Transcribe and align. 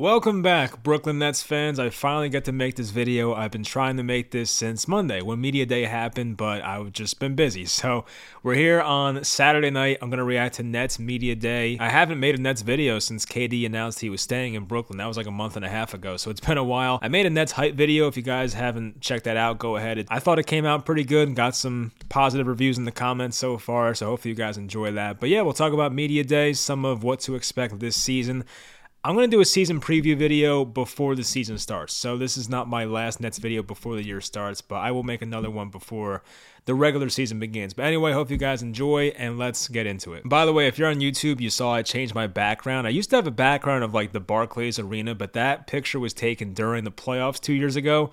Welcome 0.00 0.42
back, 0.42 0.84
Brooklyn 0.84 1.18
Nets 1.18 1.42
fans. 1.42 1.80
I 1.80 1.90
finally 1.90 2.28
get 2.28 2.44
to 2.44 2.52
make 2.52 2.76
this 2.76 2.90
video. 2.90 3.34
I've 3.34 3.50
been 3.50 3.64
trying 3.64 3.96
to 3.96 4.04
make 4.04 4.30
this 4.30 4.48
since 4.48 4.86
Monday 4.86 5.22
when 5.22 5.40
Media 5.40 5.66
Day 5.66 5.86
happened, 5.86 6.36
but 6.36 6.62
I've 6.62 6.92
just 6.92 7.18
been 7.18 7.34
busy. 7.34 7.66
So 7.78 8.04
we're 8.44 8.54
here 8.54 8.80
on 8.80 9.24
Saturday 9.24 9.70
night. 9.70 9.98
I'm 10.00 10.08
going 10.08 10.18
to 10.18 10.24
react 10.24 10.56
to 10.56 10.62
Nets 10.62 11.00
Media 11.00 11.34
Day. 11.34 11.76
I 11.80 11.88
haven't 11.88 12.20
made 12.20 12.36
a 12.36 12.40
Nets 12.40 12.62
video 12.62 13.00
since 13.00 13.26
KD 13.26 13.66
announced 13.66 13.98
he 13.98 14.08
was 14.08 14.20
staying 14.20 14.54
in 14.54 14.66
Brooklyn. 14.66 14.98
That 14.98 15.06
was 15.06 15.16
like 15.16 15.26
a 15.26 15.32
month 15.32 15.56
and 15.56 15.64
a 15.64 15.68
half 15.68 15.94
ago, 15.94 16.16
so 16.16 16.30
it's 16.30 16.40
been 16.40 16.58
a 16.58 16.64
while. 16.64 17.00
I 17.02 17.08
made 17.08 17.26
a 17.26 17.30
Nets 17.30 17.52
hype 17.52 17.74
video. 17.74 18.06
If 18.06 18.16
you 18.16 18.22
guys 18.22 18.54
haven't 18.54 19.00
checked 19.00 19.24
that 19.24 19.36
out, 19.36 19.58
go 19.58 19.76
ahead. 19.76 20.06
I 20.10 20.20
thought 20.20 20.38
it 20.38 20.46
came 20.46 20.64
out 20.64 20.86
pretty 20.86 21.04
good. 21.04 21.26
And 21.26 21.36
got 21.36 21.56
some 21.56 21.90
positive 22.08 22.46
reviews 22.46 22.78
in 22.78 22.84
the 22.84 22.92
comments 22.92 23.36
so 23.36 23.58
far, 23.58 23.94
so 23.96 24.06
hopefully 24.06 24.30
you 24.30 24.36
guys 24.36 24.58
enjoy 24.58 24.92
that. 24.92 25.18
But 25.18 25.28
yeah, 25.28 25.42
we'll 25.42 25.54
talk 25.54 25.72
about 25.72 25.92
Media 25.92 26.22
Day, 26.22 26.52
some 26.52 26.84
of 26.84 27.02
what 27.02 27.18
to 27.20 27.34
expect 27.34 27.80
this 27.80 27.96
season. 27.96 28.44
I'm 29.08 29.14
going 29.14 29.30
to 29.30 29.34
do 29.34 29.40
a 29.40 29.44
season 29.46 29.80
preview 29.80 30.14
video 30.18 30.66
before 30.66 31.14
the 31.14 31.24
season 31.24 31.56
starts. 31.56 31.94
So 31.94 32.18
this 32.18 32.36
is 32.36 32.50
not 32.50 32.68
my 32.68 32.84
last 32.84 33.22
Nets 33.22 33.38
video 33.38 33.62
before 33.62 33.96
the 33.96 34.04
year 34.04 34.20
starts, 34.20 34.60
but 34.60 34.74
I 34.74 34.90
will 34.90 35.02
make 35.02 35.22
another 35.22 35.48
one 35.48 35.70
before 35.70 36.22
the 36.66 36.74
regular 36.74 37.08
season 37.08 37.38
begins. 37.38 37.72
But 37.72 37.86
anyway, 37.86 38.12
hope 38.12 38.30
you 38.30 38.36
guys 38.36 38.60
enjoy 38.60 39.14
and 39.16 39.38
let's 39.38 39.66
get 39.68 39.86
into 39.86 40.12
it. 40.12 40.28
By 40.28 40.44
the 40.44 40.52
way, 40.52 40.66
if 40.66 40.78
you're 40.78 40.90
on 40.90 41.00
YouTube, 41.00 41.40
you 41.40 41.48
saw 41.48 41.72
I 41.72 41.80
changed 41.80 42.14
my 42.14 42.26
background. 42.26 42.86
I 42.86 42.90
used 42.90 43.08
to 43.08 43.16
have 43.16 43.26
a 43.26 43.30
background 43.30 43.82
of 43.82 43.94
like 43.94 44.12
the 44.12 44.20
Barclays 44.20 44.78
Arena, 44.78 45.14
but 45.14 45.32
that 45.32 45.66
picture 45.66 45.98
was 45.98 46.12
taken 46.12 46.52
during 46.52 46.84
the 46.84 46.92
playoffs 46.92 47.40
2 47.40 47.54
years 47.54 47.76
ago, 47.76 48.10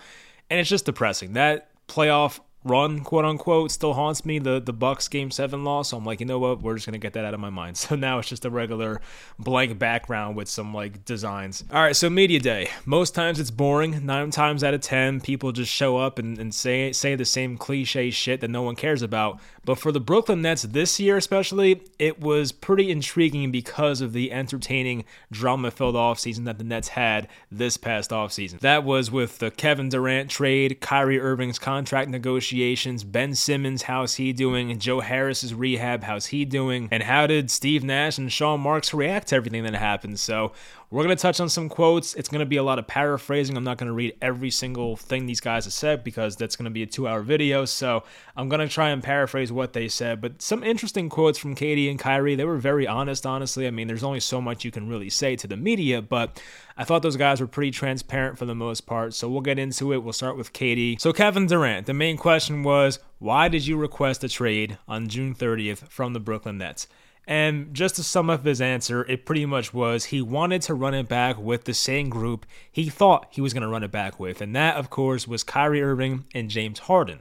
and 0.49 0.61
it's 0.61 0.69
just 0.69 0.85
depressing. 0.85 1.33
That 1.33 1.71
playoff 1.89 2.39
run, 2.65 3.01
quote 3.01 3.23
unquote, 3.23 3.71
still 3.71 3.93
haunts 3.93 4.25
me. 4.25 4.39
The 4.39 4.59
the 4.59 4.73
Bucks 4.73 5.07
game 5.07 5.31
seven 5.31 5.63
loss. 5.63 5.89
So 5.89 5.97
I'm 5.97 6.03
like, 6.03 6.19
you 6.19 6.25
know 6.25 6.39
what? 6.39 6.61
We're 6.61 6.73
just 6.73 6.85
gonna 6.85 6.97
get 6.97 7.13
that 7.13 7.23
out 7.23 7.33
of 7.33 7.39
my 7.39 7.49
mind. 7.49 7.77
So 7.85 7.95
now 7.95 8.17
it's 8.17 8.29
just 8.29 8.45
a 8.45 8.49
regular 8.49 8.99
blank 9.37 9.77
background 9.77 10.35
with 10.35 10.49
some 10.49 10.73
like 10.73 11.05
designs. 11.05 11.63
All 11.71 11.83
right, 11.83 11.95
so 11.95 12.09
media 12.09 12.39
day. 12.39 12.69
Most 12.83 13.13
times 13.13 13.39
it's 13.39 13.51
boring. 13.51 14.07
Nine 14.07 14.31
times 14.31 14.63
out 14.63 14.73
of 14.73 14.81
ten, 14.81 15.21
people 15.21 15.51
just 15.51 15.71
show 15.71 15.97
up 15.97 16.17
and, 16.17 16.39
and 16.39 16.51
say 16.53 16.91
say 16.91 17.13
the 17.13 17.25
same 17.25 17.57
cliche 17.57 18.09
shit 18.09 18.41
that 18.41 18.49
no 18.49 18.63
one 18.63 18.75
cares 18.75 19.03
about. 19.03 19.39
But 19.65 19.77
for 19.77 19.91
the 19.91 19.99
Brooklyn 19.99 20.41
Nets 20.41 20.63
this 20.63 20.99
year, 20.99 21.17
especially, 21.17 21.83
it 21.99 22.19
was 22.19 22.51
pretty 22.51 22.89
intriguing 22.89 23.51
because 23.51 24.01
of 24.01 24.13
the 24.13 24.31
entertaining, 24.31 25.05
drama-filled 25.31 25.95
offseason 25.95 26.45
that 26.45 26.57
the 26.57 26.63
Nets 26.63 26.89
had 26.89 27.27
this 27.51 27.77
past 27.77 28.09
offseason. 28.11 28.59
That 28.61 28.83
was 28.83 29.11
with 29.11 29.39
the 29.39 29.51
Kevin 29.51 29.89
Durant 29.89 30.29
trade, 30.31 30.81
Kyrie 30.81 31.19
Irving's 31.19 31.59
contract 31.59 32.09
negotiation 32.09 32.54
negotiations. 32.55 33.03
Ben 33.03 33.35
Simmons, 33.35 33.83
how's 33.83 34.15
he 34.15 34.31
doing? 34.31 34.77
Joe 34.79 35.01
Harris's 35.01 35.53
rehab, 35.53 36.03
how's 36.03 36.27
he 36.27 36.45
doing? 36.45 36.87
And 36.89 37.03
how 37.03 37.27
did 37.27 37.51
Steve 37.51 37.83
Nash 37.83 38.17
and 38.17 38.31
Sean 38.31 38.61
Marks 38.61 38.93
react 38.93 39.27
to 39.29 39.35
everything 39.35 39.63
that 39.63 39.75
happened? 39.75 40.19
So 40.19 40.53
we're 40.95 41.03
going 41.03 41.17
to 41.17 41.21
touch 41.21 41.41
on 41.41 41.49
some 41.49 41.67
quotes. 41.67 42.13
It's 42.13 42.29
going 42.29 42.39
to 42.39 42.45
be 42.45 42.55
a 42.55 42.63
lot 42.63 42.79
of 42.79 42.87
paraphrasing. 42.87 43.57
I'm 43.57 43.65
not 43.65 43.77
going 43.77 43.87
to 43.87 43.93
read 43.93 44.15
every 44.21 44.49
single 44.49 44.95
thing 44.95 45.25
these 45.25 45.41
guys 45.41 45.65
have 45.65 45.73
said 45.73 46.05
because 46.05 46.37
that's 46.37 46.55
going 46.55 46.63
to 46.63 46.71
be 46.71 46.83
a 46.83 46.85
two 46.85 47.05
hour 47.05 47.21
video. 47.21 47.65
So 47.65 48.05
I'm 48.37 48.47
going 48.47 48.61
to 48.61 48.73
try 48.73 48.91
and 48.91 49.03
paraphrase 49.03 49.51
what 49.51 49.73
they 49.73 49.89
said. 49.89 50.21
But 50.21 50.41
some 50.41 50.63
interesting 50.63 51.09
quotes 51.09 51.37
from 51.37 51.53
KD 51.53 51.89
and 51.89 51.99
Kyrie. 51.99 52.35
They 52.35 52.45
were 52.45 52.55
very 52.55 52.87
honest, 52.87 53.25
honestly. 53.25 53.67
I 53.67 53.71
mean, 53.71 53.87
there's 53.87 54.05
only 54.05 54.21
so 54.21 54.39
much 54.39 54.63
you 54.63 54.71
can 54.71 54.87
really 54.87 55.09
say 55.09 55.35
to 55.35 55.47
the 55.47 55.57
media, 55.57 56.01
but 56.01 56.41
I 56.77 56.85
thought 56.85 57.01
those 57.01 57.17
guys 57.17 57.41
were 57.41 57.47
pretty 57.47 57.71
transparent 57.71 58.37
for 58.37 58.45
the 58.45 58.55
most 58.55 58.85
part. 58.85 59.13
So 59.13 59.27
we'll 59.27 59.41
get 59.41 59.59
into 59.59 59.91
it. 59.91 59.97
We'll 60.01 60.13
start 60.13 60.37
with 60.37 60.53
KD. 60.53 61.01
So 61.01 61.11
Kevin 61.11 61.45
Durant, 61.45 61.87
the 61.87 61.93
main 61.93 62.15
question 62.15 62.63
was, 62.63 62.99
why 63.19 63.49
did 63.49 63.67
you 63.67 63.75
request 63.75 64.23
a 64.23 64.29
trade 64.29 64.77
on 64.87 65.09
June 65.09 65.35
30th 65.35 65.89
from 65.89 66.13
the 66.13 66.21
Brooklyn 66.21 66.59
Nets? 66.59 66.87
And 67.27 67.73
just 67.73 67.95
to 67.95 68.03
sum 68.03 68.29
up 68.29 68.45
his 68.45 68.61
answer, 68.61 69.03
it 69.05 69.25
pretty 69.25 69.45
much 69.45 69.73
was 69.73 70.05
he 70.05 70.21
wanted 70.21 70.61
to 70.63 70.73
run 70.73 70.93
it 70.93 71.07
back 71.07 71.37
with 71.37 71.63
the 71.63 71.73
same 71.73 72.09
group 72.09 72.45
he 72.71 72.89
thought 72.89 73.27
he 73.31 73.41
was 73.41 73.53
going 73.53 73.63
to 73.63 73.67
run 73.67 73.83
it 73.83 73.91
back 73.91 74.19
with. 74.19 74.41
And 74.41 74.55
that, 74.55 74.75
of 74.75 74.89
course, 74.89 75.27
was 75.27 75.43
Kyrie 75.43 75.81
Irving 75.81 76.25
and 76.35 76.49
James 76.49 76.79
Harden. 76.79 77.19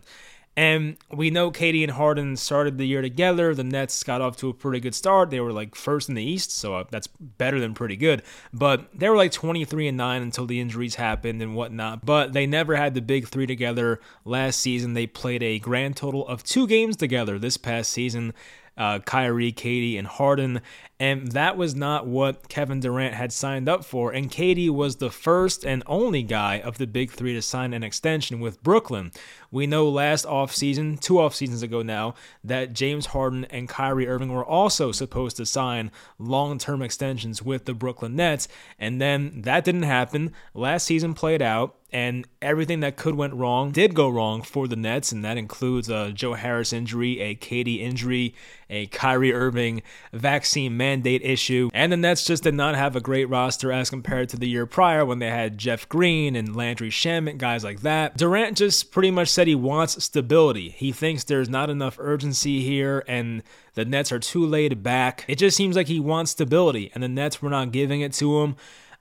And 0.57 0.97
we 1.11 1.31
know 1.31 1.51
KD 1.51 1.83
and 1.83 1.93
Harden 1.93 2.37
started 2.37 2.79
the 2.79 2.87
year 2.87 3.03
together. 3.03 3.55
The 3.55 3.65
Nets 3.65 4.05
got 4.05 4.21
off 4.21 4.37
to 4.37 4.49
a 4.49 4.55
pretty 4.55 4.79
good 4.79 4.95
start. 4.95 5.31
They 5.31 5.41
were 5.41 5.53
like 5.53 5.75
first 5.75 6.09
in 6.09 6.15
the 6.15 6.23
East, 6.23 6.53
so 6.53 6.77
uh, 6.77 6.85
that's 6.91 7.09
better 7.09 7.59
than 7.59 7.75
pretty 7.75 7.97
good. 7.97 8.23
But 8.53 8.89
they 8.97 9.09
were 9.09 9.17
like 9.17 9.33
23 9.33 9.89
and 9.89 9.97
9 9.97 10.23
until 10.23 10.47
the 10.47 10.61
injuries 10.61 10.95
happened 10.95 11.43
and 11.43 11.57
whatnot. 11.57 12.07
But 12.07 12.35
they 12.35 12.47
never 12.47 12.77
had 12.77 12.95
the 12.95 13.03
big 13.03 13.27
three 13.27 13.47
together 13.47 14.01
last 14.25 14.61
season. 14.61 14.95
They 14.95 15.09
played 15.09 15.43
a 15.43 15.59
grand 15.59 15.97
total 15.97 16.27
of 16.29 16.45
two 16.45 16.69
games 16.69 16.97
together 16.97 17.37
this 17.37 17.57
past 17.57 17.91
season 17.91 18.33
uh, 18.77 18.99
Kyrie, 19.01 19.53
KD, 19.53 19.99
and 19.99 20.07
Harden. 20.07 20.61
And 21.01 21.33
that 21.33 21.57
was 21.57 21.75
not 21.75 22.07
what 22.07 22.49
Kevin 22.49 22.79
Durant 22.79 23.15
had 23.15 23.33
signed 23.33 23.69
up 23.69 23.85
for. 23.85 24.13
And 24.13 24.31
KD 24.31 24.71
was 24.71 24.97
the 24.97 25.11
first 25.11 25.65
and 25.65 25.83
only 25.87 26.23
guy 26.23 26.61
of 26.61 26.79
the 26.79 26.87
big 26.87 27.11
three 27.11 27.35
to 27.35 27.43
sign 27.43 27.73
an 27.73 27.83
extension 27.83 28.39
with 28.39 28.63
Brooklyn. 28.63 29.11
We 29.51 29.67
know 29.67 29.89
last 29.89 30.25
offseason, 30.25 31.01
two 31.01 31.19
off 31.19 31.35
seasons 31.35 31.63
ago 31.63 31.83
now, 31.83 32.15
that 32.45 32.75
James 32.75 33.07
Harden 33.07 33.45
and 33.47 33.69
Kyrie 33.69 34.07
Irving 34.07 34.33
were 34.33 34.45
also 34.45 34.93
supposed 34.93 35.37
to 35.39 35.47
sign 35.47 35.91
long 36.19 36.59
term 36.59 36.81
extensions 36.81 37.43
with 37.43 37.65
the 37.65 37.75
Brooklyn 37.75 38.15
Nets. 38.15 38.47
And 38.79 39.01
then 39.01 39.43
that 39.43 39.65
didn't 39.65 39.83
happen. 39.83 40.33
Last 40.55 40.87
season 40.87 41.15
played 41.15 41.43
out 41.43 41.75
and 41.95 42.27
everything 42.43 42.81
that 42.81 42.97
could 42.97 43.15
went 43.15 43.35
wrong 43.35 43.71
did 43.71 43.95
go 43.95 44.09
wrong 44.09 44.43
for 44.43 44.67
the 44.67 44.75
Nets, 44.75 45.13
and 45.13 45.25
that 45.25 45.39
includes 45.39 45.89
a 45.89 46.11
Joe 46.11 46.35
Harris 46.35 46.73
injury, 46.73 47.21
a 47.21 47.37
KD 47.37 47.79
injury, 47.79 48.35
a 48.69 48.87
Kyrie 48.87 49.33
Irving 49.33 49.81
vaccine 50.13 50.77
mandate 50.85 51.23
issue, 51.25 51.71
and 51.73 51.91
the 51.91 51.97
Nets 51.97 52.25
just 52.25 52.43
did 52.43 52.55
not 52.55 52.75
have 52.75 52.95
a 52.95 53.01
great 53.01 53.25
roster 53.25 53.73
as 53.73 53.89
compared 53.89 54.29
to 54.29 54.37
the 54.37 54.49
year 54.49 54.67
prior 54.67 55.03
when 55.05 55.19
they 55.19 55.31
had 55.31 55.57
Jeff 55.57 55.89
Green 55.89 56.37
and 56.37 56.55
Landry 56.55 56.91
Shamet, 56.91 57.39
guys 57.39 57.65
like 57.65 57.81
that. 57.81 58.19
Durant 58.19 58.59
just 58.59 58.93
pretty 58.93 59.11
much 59.11 59.29
said 59.29 59.47
he 59.47 59.55
wants 59.55 60.05
stability. 60.05 60.69
He 60.69 60.93
thinks 60.93 61.25
there's 61.25 61.49
not 61.49 61.71
enough 61.71 61.97
urgency 61.99 62.63
here, 62.63 63.03
and 63.09 63.43
the 63.73 63.87
Nets 63.87 64.13
are 64.13 64.19
too 64.19 64.45
laid 64.45 64.83
back. 64.83 65.25
It 65.27 65.39
just 65.39 65.57
seems 65.57 65.75
like 65.75 65.89
he 65.89 66.01
wants 66.01 66.33
stability, 66.33 66.91
and 66.93 67.03
the 67.03 67.09
Nets 67.09 67.41
were 67.41 67.51
not 67.51 67.73
giving 67.73 68.03
it 68.03 68.13
to 68.15 68.41
him. 68.43 68.57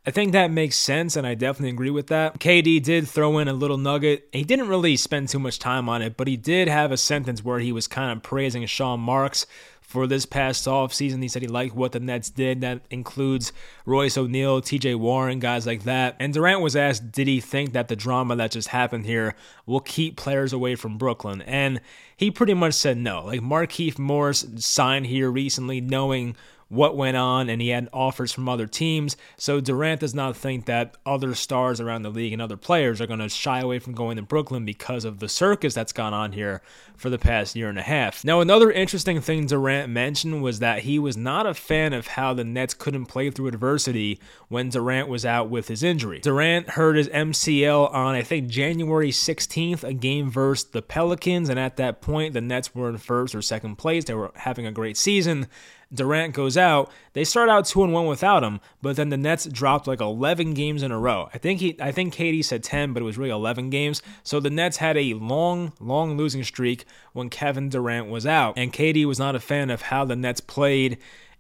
I 0.06 0.12
think 0.12 0.34
that 0.34 0.52
makes 0.52 0.76
sense, 0.76 1.16
and 1.16 1.26
I 1.26 1.34
definitely 1.34 1.70
agree 1.70 1.90
with 1.90 2.08
that. 2.08 2.38
KD 2.40 2.84
did 2.84 3.08
throw 3.08 3.38
in 3.38 3.48
a 3.48 3.54
little 3.54 3.78
nugget. 3.78 4.28
He 4.34 4.44
didn't 4.44 4.68
really 4.68 4.98
spend 4.98 5.30
too 5.30 5.40
much 5.40 5.60
time 5.60 5.88
on 5.88 6.02
it, 6.02 6.18
but 6.18 6.28
he 6.28 6.36
did 6.36 6.68
have 6.68 6.92
a 6.92 6.98
sentence 6.98 7.44
where 7.44 7.60
he 7.60 7.72
was 7.72 7.88
kind 7.88 8.12
of 8.12 8.22
praising 8.22 8.66
Sean 8.66 9.00
Marks 9.00 9.46
for 9.94 10.08
this 10.08 10.26
past 10.26 10.66
offseason. 10.66 11.22
He 11.22 11.28
said 11.28 11.44
he 11.44 11.48
liked 11.48 11.76
what 11.76 11.92
the 11.92 12.00
Nets 12.00 12.32
did. 12.32 12.62
That 12.62 12.82
includes 12.90 13.54
Royce 13.86 14.18
O'Neale, 14.18 14.60
TJ 14.60 14.96
Warren, 14.96 15.38
guys 15.38 15.68
like 15.68 15.84
that. 15.84 16.16
And 16.20 16.34
Durant 16.34 16.62
was 16.62 16.76
asked, 16.76 17.12
did 17.12 17.28
he 17.28 17.40
think 17.40 17.74
that 17.74 17.90
the 17.90 17.96
drama 17.96 18.36
that 18.38 18.50
just 18.50 18.70
happened 18.70 19.06
here 19.06 19.36
will 19.68 19.80
keep 19.80 20.18
players 20.18 20.52
away 20.52 20.74
from 20.74 20.98
Brooklyn? 20.98 21.44
And 21.44 21.80
he 22.18 22.32
pretty 22.32 22.56
much 22.56 22.74
said 22.74 22.98
no. 22.98 23.24
Like 23.24 23.42
Markieff 23.42 24.00
Morris 24.00 24.48
signed 24.56 25.06
here 25.06 25.30
recently 25.30 25.80
knowing 25.80 26.36
what 26.74 26.98
went 26.98 27.18
on, 27.18 27.50
and 27.50 27.62
he 27.62 27.70
had 27.70 27.90
offers 27.94 28.32
from 28.32 28.50
other 28.50 28.68
teams. 28.68 29.16
So 29.38 29.60
Durant 29.60 30.02
does 30.02 30.14
not 30.14 30.36
think 30.36 30.66
that 30.66 30.98
other 31.06 31.36
stars 31.36 31.80
around 31.80 32.04
the 32.04 32.10
league 32.10 32.34
and 32.34 32.42
other 32.42 32.58
players 32.58 33.00
are 33.00 33.08
going 33.08 33.20
to 33.20 33.30
shy 33.30 33.60
away 33.60 33.80
from 33.80 33.94
going 33.94 34.18
to 34.18 34.24
Brooklyn 34.24 34.66
because 34.66 35.06
of 35.06 35.20
the 35.20 35.30
circus 35.30 35.74
that's 35.74 35.94
gone 35.94 36.14
on 36.14 36.32
here 36.32 36.62
for 36.96 37.10
the 37.10 37.18
past 37.20 37.56
year 37.56 37.70
and 37.70 37.78
a 37.78 37.84
half. 37.84 38.24
Now, 38.24 38.42
another 38.42 38.72
interesting 38.72 39.22
thing 39.22 39.46
Durant 39.46 39.90
mentioned 39.90 40.42
was 40.42 40.60
that 40.60 40.80
he 40.80 41.00
was 41.00 41.18
not 41.18 41.46
a 41.46 41.54
fan 41.54 41.94
of 41.94 42.08
how 42.08 42.34
the 42.34 42.44
Nets 42.44 42.74
couldn't 42.74 43.06
play 43.06 43.30
through 43.30 43.48
adversity 43.48 44.20
when 44.48 44.70
Durant 44.70 45.10
was 45.10 45.26
out 45.26 45.50
with 45.50 45.68
his 45.68 45.84
injury. 45.84 46.20
Durant 46.20 46.72
hurt 46.72 46.96
his 46.96 47.10
MCL 47.10 47.94
on, 47.94 48.16
I 48.16 48.22
think, 48.22 48.48
January 48.48 49.12
16th, 49.12 49.84
a 49.84 49.94
game 49.94 50.30
versus 50.30 50.66
the 50.66 50.82
Pelicans, 50.82 51.50
and 51.50 51.60
at 51.60 51.78
that 51.78 52.02
point, 52.02 52.34
the 52.34 52.42
Nets 52.42 52.74
were 52.74 52.90
in 52.90 52.98
first 52.98 53.36
or 53.36 53.42
second 53.42 53.78
place. 53.78 54.06
They 54.06 54.14
were 54.14 54.32
having 54.36 54.66
a 54.66 54.72
great 54.72 54.98
season. 54.98 55.48
Durant 55.94 56.34
goes 56.34 56.58
out, 56.58 56.92
they 57.14 57.24
start 57.24 57.50
out 57.50 57.66
two 57.66 57.84
and 57.84 57.94
one 57.94 58.08
without 58.08 58.44
him, 58.44 58.60
but 58.82 58.96
then 58.96 59.10
the 59.10 59.18
Nets 59.18 59.46
dropped 59.46 59.88
like 59.88 60.02
11 60.02 60.54
games 60.54 60.82
in 60.82 60.92
a 60.92 61.00
row. 61.00 61.30
I 61.34 61.38
think 61.38 61.60
he, 61.60 61.76
I 61.80 61.92
think 61.92 62.16
KD 62.16 62.44
said 62.44 62.64
10, 62.64 62.94
but 62.94 63.02
it 63.02 63.06
was 63.06 63.18
really 63.18 63.30
11 63.30 63.70
games. 63.70 64.02
So 64.24 64.40
the 64.40 64.50
Nets 64.50 64.78
had 64.78 64.98
a 64.98 65.14
long, 65.14 65.74
long 65.80 66.18
losing 66.18 66.44
streak 66.44 66.86
when 67.14 67.30
Kevin 67.30 67.70
Durant 67.70 68.10
was 68.10 68.26
out, 68.26 68.58
and 68.58 68.74
KD 68.74 69.06
was 69.06 69.20
not 69.20 69.36
a 69.36 69.40
fan 69.40 69.70
of 69.70 69.84
how 69.84 70.06
the 70.06 70.16
Nets 70.16 70.42
played 70.42 70.98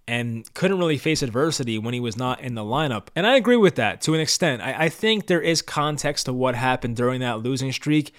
and 0.08 0.52
couldn't 0.54 0.80
really 0.80 0.98
face 0.98 1.22
adversity 1.22 1.78
when 1.80 1.94
he 1.94 2.00
was 2.00 2.18
not 2.18 2.42
in 2.42 2.56
the 2.56 2.62
lineup. 2.62 3.08
And 3.16 3.26
I 3.26 3.38
agree 3.38 3.56
with 3.56 3.76
that 3.76 4.02
to 4.02 4.14
an 4.14 4.20
extent. 4.20 4.62
I, 4.62 4.86
I 4.86 4.90
think 4.90 5.28
there 5.28 5.42
is 5.42 5.62
context 5.62 6.26
to 6.26 6.34
what 6.34 6.56
happened 6.56 6.98
during 6.98 7.22
that 7.22 7.40
losing 7.40 7.72
streak. 7.72 8.14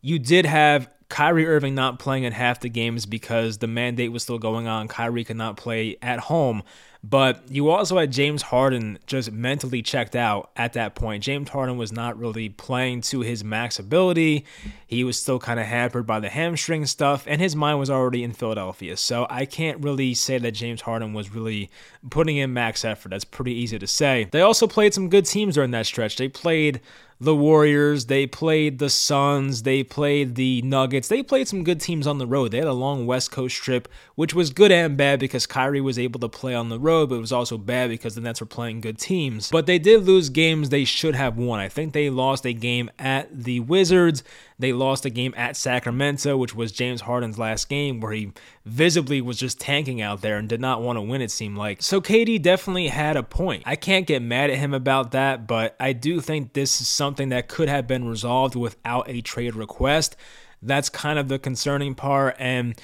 You 0.00 0.18
did 0.18 0.46
have 0.46 0.88
Kyrie 1.08 1.46
Irving 1.46 1.74
not 1.74 1.98
playing 1.98 2.24
in 2.24 2.32
half 2.32 2.60
the 2.60 2.68
games 2.68 3.06
because 3.06 3.58
the 3.58 3.66
mandate 3.66 4.12
was 4.12 4.22
still 4.22 4.38
going 4.38 4.66
on. 4.68 4.88
Kyrie 4.88 5.24
could 5.24 5.36
not 5.36 5.56
play 5.56 5.96
at 6.02 6.20
home. 6.20 6.62
But 7.04 7.44
you 7.48 7.70
also 7.70 7.96
had 7.96 8.10
James 8.10 8.42
Harden 8.42 8.98
just 9.06 9.30
mentally 9.30 9.82
checked 9.82 10.16
out 10.16 10.50
at 10.56 10.72
that 10.72 10.96
point. 10.96 11.22
James 11.22 11.48
Harden 11.48 11.78
was 11.78 11.92
not 11.92 12.18
really 12.18 12.48
playing 12.48 13.02
to 13.02 13.20
his 13.20 13.44
max 13.44 13.78
ability. 13.78 14.44
He 14.86 15.04
was 15.04 15.16
still 15.16 15.38
kind 15.38 15.60
of 15.60 15.66
hampered 15.66 16.06
by 16.06 16.18
the 16.18 16.28
hamstring 16.28 16.86
stuff, 16.86 17.24
and 17.28 17.40
his 17.40 17.54
mind 17.54 17.78
was 17.78 17.88
already 17.88 18.24
in 18.24 18.32
Philadelphia. 18.32 18.96
So 18.96 19.28
I 19.30 19.46
can't 19.46 19.82
really 19.82 20.12
say 20.12 20.38
that 20.38 20.52
James 20.52 20.80
Harden 20.80 21.12
was 21.12 21.32
really 21.32 21.70
putting 22.10 22.36
in 22.36 22.52
max 22.52 22.84
effort. 22.84 23.10
That's 23.10 23.24
pretty 23.24 23.54
easy 23.54 23.78
to 23.78 23.86
say. 23.86 24.28
They 24.32 24.40
also 24.40 24.66
played 24.66 24.92
some 24.92 25.08
good 25.08 25.24
teams 25.24 25.54
during 25.54 25.70
that 25.70 25.86
stretch. 25.86 26.16
They 26.16 26.28
played 26.28 26.80
the 27.20 27.34
Warriors, 27.34 28.06
they 28.06 28.26
played 28.26 28.78
the 28.78 28.88
Suns, 28.88 29.62
they 29.62 29.82
played 29.82 30.36
the 30.36 30.62
Nuggets. 30.62 31.08
They 31.08 31.22
played 31.22 31.48
some 31.48 31.64
good 31.64 31.80
teams 31.80 32.06
on 32.06 32.18
the 32.18 32.26
road. 32.26 32.52
They 32.52 32.58
had 32.58 32.68
a 32.68 32.72
long 32.72 33.06
West 33.06 33.32
Coast 33.32 33.56
trip, 33.56 33.88
which 34.14 34.34
was 34.34 34.50
good 34.50 34.70
and 34.70 34.96
bad 34.96 35.18
because 35.18 35.46
Kyrie 35.46 35.80
was 35.80 35.98
able 35.98 36.20
to 36.20 36.28
play 36.28 36.54
on 36.54 36.68
the 36.68 36.78
road, 36.78 37.08
but 37.08 37.16
it 37.16 37.20
was 37.20 37.32
also 37.32 37.58
bad 37.58 37.90
because 37.90 38.14
the 38.14 38.20
Nets 38.20 38.40
were 38.40 38.46
playing 38.46 38.80
good 38.80 38.98
teams. 38.98 39.50
But 39.50 39.66
they 39.66 39.80
did 39.80 40.04
lose 40.04 40.28
games 40.28 40.68
they 40.68 40.84
should 40.84 41.16
have 41.16 41.36
won. 41.36 41.58
I 41.58 41.68
think 41.68 41.92
they 41.92 42.08
lost 42.08 42.46
a 42.46 42.52
game 42.52 42.88
at 42.98 43.44
the 43.44 43.60
Wizards. 43.60 44.22
They 44.60 44.72
lost 44.72 45.04
a 45.04 45.10
game 45.10 45.34
at 45.36 45.56
Sacramento, 45.56 46.36
which 46.36 46.54
was 46.54 46.72
James 46.72 47.02
Harden's 47.02 47.38
last 47.38 47.68
game, 47.68 48.00
where 48.00 48.12
he 48.12 48.32
visibly 48.64 49.20
was 49.20 49.38
just 49.38 49.60
tanking 49.60 50.00
out 50.00 50.20
there 50.20 50.36
and 50.36 50.48
did 50.48 50.60
not 50.60 50.82
want 50.82 50.96
to 50.96 51.02
win, 51.02 51.22
it 51.22 51.30
seemed 51.30 51.56
like. 51.56 51.80
So 51.80 52.00
KD 52.00 52.42
definitely 52.42 52.88
had 52.88 53.16
a 53.16 53.22
point. 53.22 53.62
I 53.66 53.76
can't 53.76 54.06
get 54.06 54.20
mad 54.20 54.50
at 54.50 54.58
him 54.58 54.74
about 54.74 55.12
that, 55.12 55.46
but 55.46 55.76
I 55.78 55.92
do 55.92 56.20
think 56.20 56.54
this 56.54 56.80
is 56.80 56.88
something 56.88 57.28
that 57.28 57.46
could 57.46 57.68
have 57.68 57.86
been 57.86 58.08
resolved 58.08 58.56
without 58.56 59.08
a 59.08 59.20
trade 59.20 59.54
request. 59.54 60.16
That's 60.60 60.88
kind 60.88 61.20
of 61.20 61.28
the 61.28 61.38
concerning 61.38 61.94
part. 61.94 62.34
And 62.40 62.74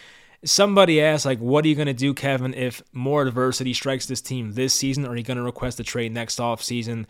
somebody 0.44 1.00
asked, 1.00 1.26
like, 1.26 1.40
what 1.40 1.64
are 1.64 1.68
you 1.68 1.74
going 1.74 1.86
to 1.86 1.92
do, 1.92 2.14
Kevin, 2.14 2.54
if 2.54 2.82
more 2.92 3.22
adversity 3.22 3.74
strikes 3.74 4.06
this 4.06 4.20
team 4.20 4.52
this 4.52 4.74
season? 4.74 5.06
Are 5.06 5.16
you 5.16 5.24
going 5.24 5.38
to 5.38 5.42
request 5.42 5.80
a 5.80 5.84
trade 5.84 6.12
next 6.12 6.38
off 6.38 6.62
season? 6.62 7.08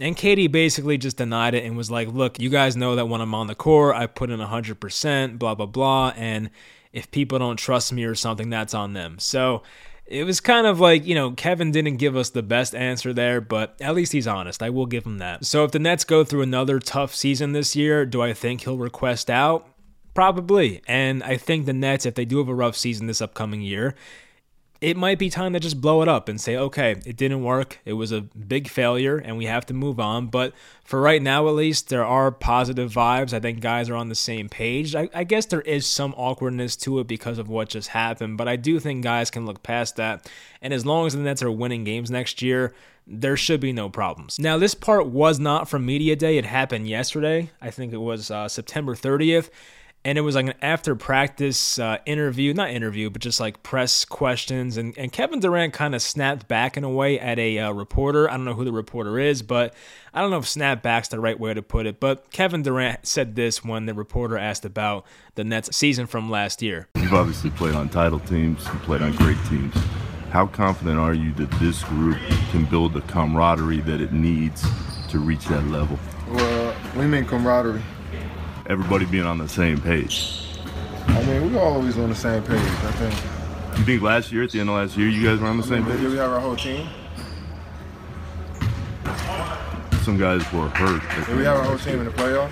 And 0.00 0.16
KD 0.16 0.50
basically 0.50 0.96
just 0.96 1.16
denied 1.16 1.54
it 1.54 1.64
and 1.64 1.76
was 1.76 1.90
like, 1.90 2.08
look, 2.08 2.38
you 2.38 2.50
guys 2.50 2.76
know 2.76 2.94
that 2.96 3.06
when 3.06 3.20
I'm 3.20 3.34
on 3.34 3.48
the 3.48 3.54
court, 3.54 3.96
I 3.96 4.06
put 4.06 4.30
in 4.30 4.38
100%, 4.38 5.38
blah, 5.38 5.54
blah, 5.54 5.66
blah. 5.66 6.12
And 6.16 6.50
if 6.92 7.10
people 7.10 7.38
don't 7.38 7.56
trust 7.56 7.92
me 7.92 8.04
or 8.04 8.14
something, 8.14 8.48
that's 8.48 8.74
on 8.74 8.92
them. 8.92 9.18
So 9.18 9.62
it 10.06 10.24
was 10.24 10.40
kind 10.40 10.66
of 10.66 10.80
like, 10.80 11.04
you 11.04 11.14
know, 11.14 11.32
Kevin 11.32 11.70
didn't 11.70 11.96
give 11.96 12.16
us 12.16 12.30
the 12.30 12.42
best 12.42 12.74
answer 12.74 13.12
there, 13.12 13.40
but 13.40 13.76
at 13.80 13.94
least 13.94 14.12
he's 14.12 14.26
honest. 14.26 14.62
I 14.62 14.70
will 14.70 14.86
give 14.86 15.04
him 15.04 15.18
that. 15.18 15.44
So 15.44 15.64
if 15.64 15.72
the 15.72 15.78
Nets 15.78 16.04
go 16.04 16.24
through 16.24 16.42
another 16.42 16.78
tough 16.78 17.14
season 17.14 17.52
this 17.52 17.76
year, 17.76 18.06
do 18.06 18.22
I 18.22 18.32
think 18.32 18.62
he'll 18.62 18.78
request 18.78 19.28
out? 19.28 19.68
Probably. 20.14 20.80
And 20.88 21.22
I 21.22 21.36
think 21.36 21.66
the 21.66 21.72
Nets, 21.72 22.06
if 22.06 22.14
they 22.14 22.24
do 22.24 22.38
have 22.38 22.48
a 22.48 22.54
rough 22.54 22.76
season 22.76 23.06
this 23.06 23.20
upcoming 23.20 23.60
year, 23.60 23.94
it 24.80 24.96
might 24.96 25.18
be 25.18 25.28
time 25.28 25.54
to 25.54 25.60
just 25.60 25.80
blow 25.80 26.02
it 26.02 26.08
up 26.08 26.28
and 26.28 26.40
say, 26.40 26.56
okay, 26.56 26.92
it 27.04 27.16
didn't 27.16 27.42
work. 27.42 27.80
It 27.84 27.94
was 27.94 28.12
a 28.12 28.20
big 28.20 28.68
failure 28.68 29.18
and 29.18 29.36
we 29.36 29.46
have 29.46 29.66
to 29.66 29.74
move 29.74 29.98
on. 29.98 30.28
But 30.28 30.52
for 30.84 31.00
right 31.00 31.20
now, 31.20 31.48
at 31.48 31.54
least, 31.54 31.88
there 31.88 32.04
are 32.04 32.30
positive 32.30 32.92
vibes. 32.92 33.32
I 33.32 33.40
think 33.40 33.60
guys 33.60 33.90
are 33.90 33.96
on 33.96 34.08
the 34.08 34.14
same 34.14 34.48
page. 34.48 34.94
I, 34.94 35.08
I, 35.12 35.24
guess 35.24 35.46
there 35.46 35.62
is 35.62 35.84
some 35.84 36.14
awkwardness 36.16 36.76
to 36.76 37.00
it 37.00 37.08
because 37.08 37.38
of 37.38 37.48
what 37.48 37.70
just 37.70 37.88
happened, 37.88 38.38
but 38.38 38.46
I 38.46 38.54
do 38.54 38.78
think 38.78 39.02
guys 39.02 39.30
can 39.30 39.46
look 39.46 39.64
past 39.64 39.96
that. 39.96 40.30
And 40.62 40.72
as 40.72 40.86
long 40.86 41.06
as 41.06 41.14
the 41.14 41.20
Nets 41.20 41.42
are 41.42 41.50
winning 41.50 41.82
games 41.82 42.10
next 42.10 42.40
year, 42.40 42.72
there 43.04 43.36
should 43.36 43.60
be 43.60 43.72
no 43.72 43.88
problems. 43.88 44.38
Now, 44.38 44.58
this 44.58 44.74
part 44.74 45.06
was 45.06 45.40
not 45.40 45.68
from 45.68 45.86
Media 45.86 46.14
Day. 46.14 46.38
It 46.38 46.44
happened 46.44 46.88
yesterday. 46.88 47.50
I 47.60 47.70
think 47.70 47.92
it 47.92 47.98
was 47.98 48.30
uh, 48.30 48.48
September 48.48 48.94
30th 48.94 49.50
and 50.04 50.16
it 50.16 50.20
was 50.20 50.34
like 50.34 50.46
an 50.46 50.54
after 50.62 50.94
practice 50.94 51.78
uh, 51.78 51.98
interview, 52.06 52.54
not 52.54 52.70
interview, 52.70 53.10
but 53.10 53.20
just 53.20 53.40
like 53.40 53.62
press 53.62 54.04
questions. 54.04 54.76
And, 54.76 54.96
and 54.96 55.12
Kevin 55.12 55.40
Durant 55.40 55.74
kind 55.74 55.94
of 55.94 56.02
snapped 56.02 56.46
back 56.46 56.76
in 56.76 56.84
a 56.84 56.88
way 56.88 57.18
at 57.18 57.38
a 57.38 57.58
uh, 57.58 57.72
reporter. 57.72 58.30
I 58.30 58.36
don't 58.36 58.44
know 58.44 58.54
who 58.54 58.64
the 58.64 58.72
reporter 58.72 59.18
is, 59.18 59.42
but 59.42 59.74
I 60.14 60.20
don't 60.20 60.30
know 60.30 60.38
if 60.38 60.48
snap 60.48 60.82
back's 60.82 61.08
the 61.08 61.20
right 61.20 61.38
way 61.38 61.52
to 61.52 61.62
put 61.62 61.86
it. 61.86 61.98
But 62.00 62.30
Kevin 62.30 62.62
Durant 62.62 63.06
said 63.06 63.34
this 63.34 63.64
when 63.64 63.86
the 63.86 63.94
reporter 63.94 64.38
asked 64.38 64.64
about 64.64 65.04
the 65.34 65.44
Nets 65.44 65.76
season 65.76 66.06
from 66.06 66.30
last 66.30 66.62
year. 66.62 66.88
You've 66.96 67.14
obviously 67.14 67.50
played 67.50 67.74
on 67.74 67.88
title 67.88 68.20
teams, 68.20 68.64
you 68.66 68.78
played 68.80 69.02
on 69.02 69.12
great 69.16 69.38
teams. 69.48 69.74
How 70.30 70.46
confident 70.46 70.98
are 70.98 71.14
you 71.14 71.32
that 71.34 71.50
this 71.52 71.82
group 71.84 72.18
can 72.50 72.66
build 72.66 72.92
the 72.92 73.00
camaraderie 73.02 73.80
that 73.80 74.00
it 74.00 74.12
needs 74.12 74.64
to 75.08 75.18
reach 75.18 75.46
that 75.46 75.66
level? 75.66 75.98
Well, 76.30 76.76
we 76.96 77.06
mean 77.06 77.24
camaraderie 77.24 77.82
everybody 78.68 79.06
being 79.06 79.24
on 79.24 79.38
the 79.38 79.48
same 79.48 79.80
page? 79.80 80.44
I 81.08 81.24
mean, 81.24 81.50
we 81.50 81.58
are 81.58 81.62
always 81.64 81.96
on 81.98 82.10
the 82.10 82.14
same 82.14 82.42
page, 82.42 82.58
I 82.58 82.92
think. 82.92 83.78
You 83.78 83.84
think 83.84 84.02
last 84.02 84.30
year, 84.30 84.42
at 84.44 84.50
the 84.50 84.60
end 84.60 84.68
of 84.68 84.76
last 84.76 84.96
year, 84.96 85.08
you 85.08 85.24
guys 85.26 85.40
were 85.40 85.46
on 85.46 85.56
the 85.58 85.64
I 85.64 85.68
same 85.68 85.84
mean, 85.84 85.92
page? 85.92 86.00
Did 86.02 86.10
we 86.10 86.16
have 86.18 86.30
our 86.30 86.40
whole 86.40 86.56
team? 86.56 86.88
Some 90.02 90.18
guys 90.18 90.40
were 90.52 90.68
hurt. 90.68 91.26
Did 91.26 91.36
we 91.36 91.44
have 91.44 91.56
our 91.58 91.64
whole 91.64 91.78
team 91.78 92.00
in 92.00 92.04
the 92.04 92.10
playoff? 92.10 92.50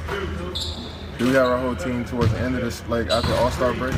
Did 1.18 1.28
we 1.28 1.34
have 1.34 1.46
our 1.48 1.58
whole 1.58 1.76
team 1.76 2.04
towards 2.04 2.32
the 2.32 2.40
end 2.40 2.54
of 2.54 2.62
this, 2.62 2.86
like 2.88 3.08
after 3.10 3.32
All 3.34 3.50
Star 3.50 3.72
break? 3.74 3.94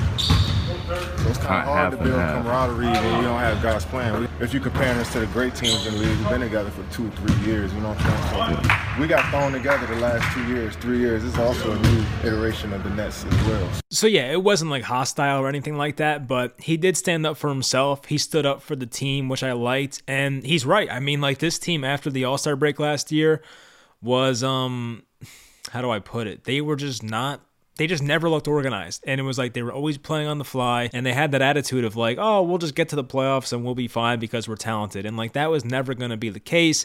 So 0.89 0.95
it's 1.29 1.37
kind 1.37 1.69
of 1.69 1.75
hard 1.75 1.91
to 1.91 1.97
build 1.99 2.15
camaraderie 2.15 2.87
when 2.87 3.17
you 3.17 3.23
don't 3.29 3.39
have 3.39 3.63
guys 3.63 3.85
playing. 3.85 4.27
If 4.41 4.55
you 4.55 4.61
compare 4.61 4.99
us 4.99 5.13
to 5.13 5.21
the 5.21 5.27
great 5.27 5.55
teams 5.55 5.87
in 5.87 5.93
the 5.93 6.01
league, 6.01 6.17
we've 6.17 6.29
been 6.31 6.41
together 6.41 6.71
for 6.71 6.83
two, 6.95 7.11
three 7.11 7.47
years. 7.47 7.75
You 7.75 7.81
know 7.81 7.91
what 7.91 8.01
I'm 8.01 8.57
saying? 8.57 8.65
So 8.65 9.01
we 9.03 9.07
got 9.07 9.29
thrown 9.31 9.53
together 9.53 9.87
the 9.87 10.01
last 10.01 10.33
two 10.33 10.47
years, 10.47 10.75
three 10.77 10.99
years. 10.99 11.23
This 11.23 11.35
is 11.35 11.39
also 11.39 11.73
a 11.73 11.79
new 11.79 12.05
iteration 12.25 12.73
of 12.73 12.83
the 12.85 12.91
Nets 12.91 13.23
as 13.27 13.47
well. 13.47 13.69
So 13.91 14.07
yeah, 14.07 14.33
it 14.33 14.43
wasn't 14.43 14.71
like 14.71 14.83
hostile 14.83 15.43
or 15.43 15.49
anything 15.49 15.77
like 15.77 15.97
that, 15.97 16.27
but 16.27 16.55
he 16.59 16.79
did 16.79 16.97
stand 16.97 17.27
up 17.27 17.37
for 17.37 17.51
himself. 17.51 18.07
He 18.07 18.17
stood 18.17 18.47
up 18.47 18.63
for 18.63 18.75
the 18.75 18.87
team, 18.87 19.29
which 19.29 19.43
I 19.43 19.53
liked, 19.53 20.03
and 20.09 20.43
he's 20.43 20.65
right. 20.65 20.91
I 20.91 21.01
mean, 21.01 21.21
like 21.21 21.37
this 21.37 21.59
team 21.59 21.85
after 21.85 22.09
the 22.09 22.25
All 22.25 22.39
Star 22.39 22.57
break 22.57 22.81
last 22.81 23.13
year 23.13 23.43
was 24.01 24.43
um 24.43 25.03
how 25.71 25.83
do 25.83 25.91
I 25.91 25.99
put 25.99 26.27
it? 26.27 26.45
They 26.45 26.63
were 26.63 26.77
just 26.77 27.03
not 27.03 27.43
they 27.79 27.87
just 27.87 28.03
never 28.03 28.29
looked 28.29 28.47
organized. 28.47 29.03
And 29.07 29.19
it 29.21 29.25
was 29.25 29.39
like 29.39 29.55
they 29.55 29.63
were 29.63 29.73
always 29.73 29.97
playing 29.97 30.27
on 30.27 30.39
the 30.39 30.45
fly 30.45 30.91
and 30.93 31.07
they 31.07 31.15
had 31.15 31.33
that 31.33 31.41
attitude 31.41 31.85
of 31.85 31.97
like, 31.97 32.19
oh, 32.21 32.43
we'll 32.43 32.59
just 32.59 32.75
get 32.75 32.91
to 32.91 32.97
the 32.97 33.05
playoffs 33.05 33.53
and 33.53 33.65
we'll 33.65 33.77
be 33.77 33.89
fine 33.89 34.19
because 34.19 34.49
we're 34.49 34.57
talented. 34.57 35.07
And 35.07 35.17
like 35.17 35.33
that 35.33 35.51
was 35.51 35.65
never 35.65 35.95
going 35.95 36.11
to 36.11 36.17
be 36.17 36.29
the 36.29 36.41
case. 36.41 36.85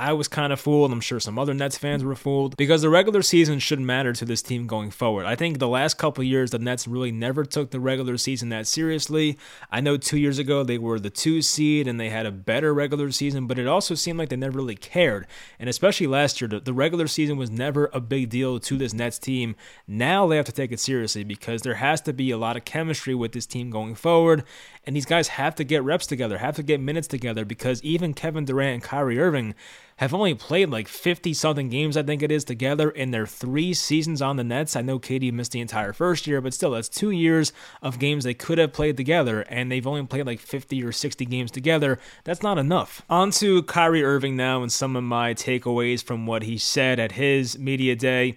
I 0.00 0.12
was 0.12 0.28
kind 0.28 0.52
of 0.52 0.60
fooled. 0.60 0.92
I'm 0.92 1.00
sure 1.00 1.18
some 1.18 1.40
other 1.40 1.54
Nets 1.54 1.76
fans 1.76 2.04
were 2.04 2.14
fooled 2.14 2.56
because 2.56 2.82
the 2.82 2.88
regular 2.88 3.20
season 3.20 3.58
shouldn't 3.58 3.86
matter 3.86 4.12
to 4.12 4.24
this 4.24 4.42
team 4.42 4.68
going 4.68 4.92
forward. 4.92 5.26
I 5.26 5.34
think 5.34 5.58
the 5.58 5.66
last 5.66 5.98
couple 5.98 6.22
years, 6.22 6.52
the 6.52 6.60
Nets 6.60 6.86
really 6.86 7.10
never 7.10 7.44
took 7.44 7.72
the 7.72 7.80
regular 7.80 8.16
season 8.16 8.48
that 8.50 8.68
seriously. 8.68 9.36
I 9.72 9.80
know 9.80 9.96
two 9.96 10.18
years 10.18 10.38
ago 10.38 10.62
they 10.62 10.78
were 10.78 11.00
the 11.00 11.10
two 11.10 11.42
seed 11.42 11.88
and 11.88 11.98
they 11.98 12.10
had 12.10 12.26
a 12.26 12.30
better 12.30 12.72
regular 12.72 13.10
season, 13.10 13.48
but 13.48 13.58
it 13.58 13.66
also 13.66 13.96
seemed 13.96 14.20
like 14.20 14.28
they 14.28 14.36
never 14.36 14.58
really 14.58 14.76
cared. 14.76 15.26
And 15.58 15.68
especially 15.68 16.06
last 16.06 16.40
year, 16.40 16.48
the 16.48 16.72
regular 16.72 17.08
season 17.08 17.36
was 17.36 17.50
never 17.50 17.90
a 17.92 18.00
big 18.00 18.30
deal 18.30 18.60
to 18.60 18.76
this 18.76 18.94
Nets 18.94 19.18
team. 19.18 19.56
Now 19.88 20.28
they 20.28 20.36
have 20.36 20.46
to 20.46 20.52
take 20.52 20.70
it 20.70 20.78
seriously 20.78 21.24
because 21.24 21.62
there 21.62 21.74
has 21.74 22.00
to 22.02 22.12
be 22.12 22.30
a 22.30 22.38
lot 22.38 22.56
of 22.56 22.64
chemistry 22.64 23.16
with 23.16 23.32
this 23.32 23.46
team 23.46 23.68
going 23.68 23.96
forward. 23.96 24.44
And 24.86 24.94
these 24.94 25.06
guys 25.06 25.28
have 25.28 25.56
to 25.56 25.64
get 25.64 25.82
reps 25.82 26.06
together, 26.06 26.38
have 26.38 26.56
to 26.56 26.62
get 26.62 26.80
minutes 26.80 27.08
together 27.08 27.44
because 27.44 27.82
even 27.82 28.14
Kevin 28.14 28.44
Durant 28.44 28.74
and 28.74 28.82
Kyrie 28.82 29.18
Irving 29.18 29.54
have 29.98 30.14
only 30.14 30.34
played 30.34 30.70
like 30.70 30.88
50 30.88 31.34
something 31.34 31.68
games, 31.68 31.96
I 31.96 32.02
think 32.02 32.22
it 32.22 32.32
is, 32.32 32.44
together 32.44 32.90
in 32.90 33.10
their 33.10 33.26
three 33.26 33.74
seasons 33.74 34.22
on 34.22 34.36
the 34.36 34.44
Nets. 34.44 34.76
I 34.76 34.82
know 34.82 34.98
KD 34.98 35.32
missed 35.32 35.52
the 35.52 35.60
entire 35.60 35.92
first 35.92 36.26
year, 36.26 36.40
but 36.40 36.54
still, 36.54 36.70
that's 36.70 36.88
two 36.88 37.10
years 37.10 37.52
of 37.82 37.98
games 37.98 38.24
they 38.24 38.34
could 38.34 38.58
have 38.58 38.72
played 38.72 38.96
together, 38.96 39.42
and 39.42 39.70
they've 39.70 39.86
only 39.86 40.06
played 40.06 40.26
like 40.26 40.40
50 40.40 40.82
or 40.82 40.92
60 40.92 41.24
games 41.26 41.50
together. 41.50 41.98
That's 42.24 42.42
not 42.42 42.58
enough. 42.58 43.02
On 43.10 43.30
to 43.32 43.62
Kyrie 43.64 44.04
Irving 44.04 44.36
now 44.36 44.62
and 44.62 44.72
some 44.72 44.96
of 44.96 45.04
my 45.04 45.34
takeaways 45.34 46.02
from 46.02 46.26
what 46.26 46.44
he 46.44 46.58
said 46.58 46.98
at 46.98 47.12
his 47.12 47.58
media 47.58 47.96
day 47.96 48.36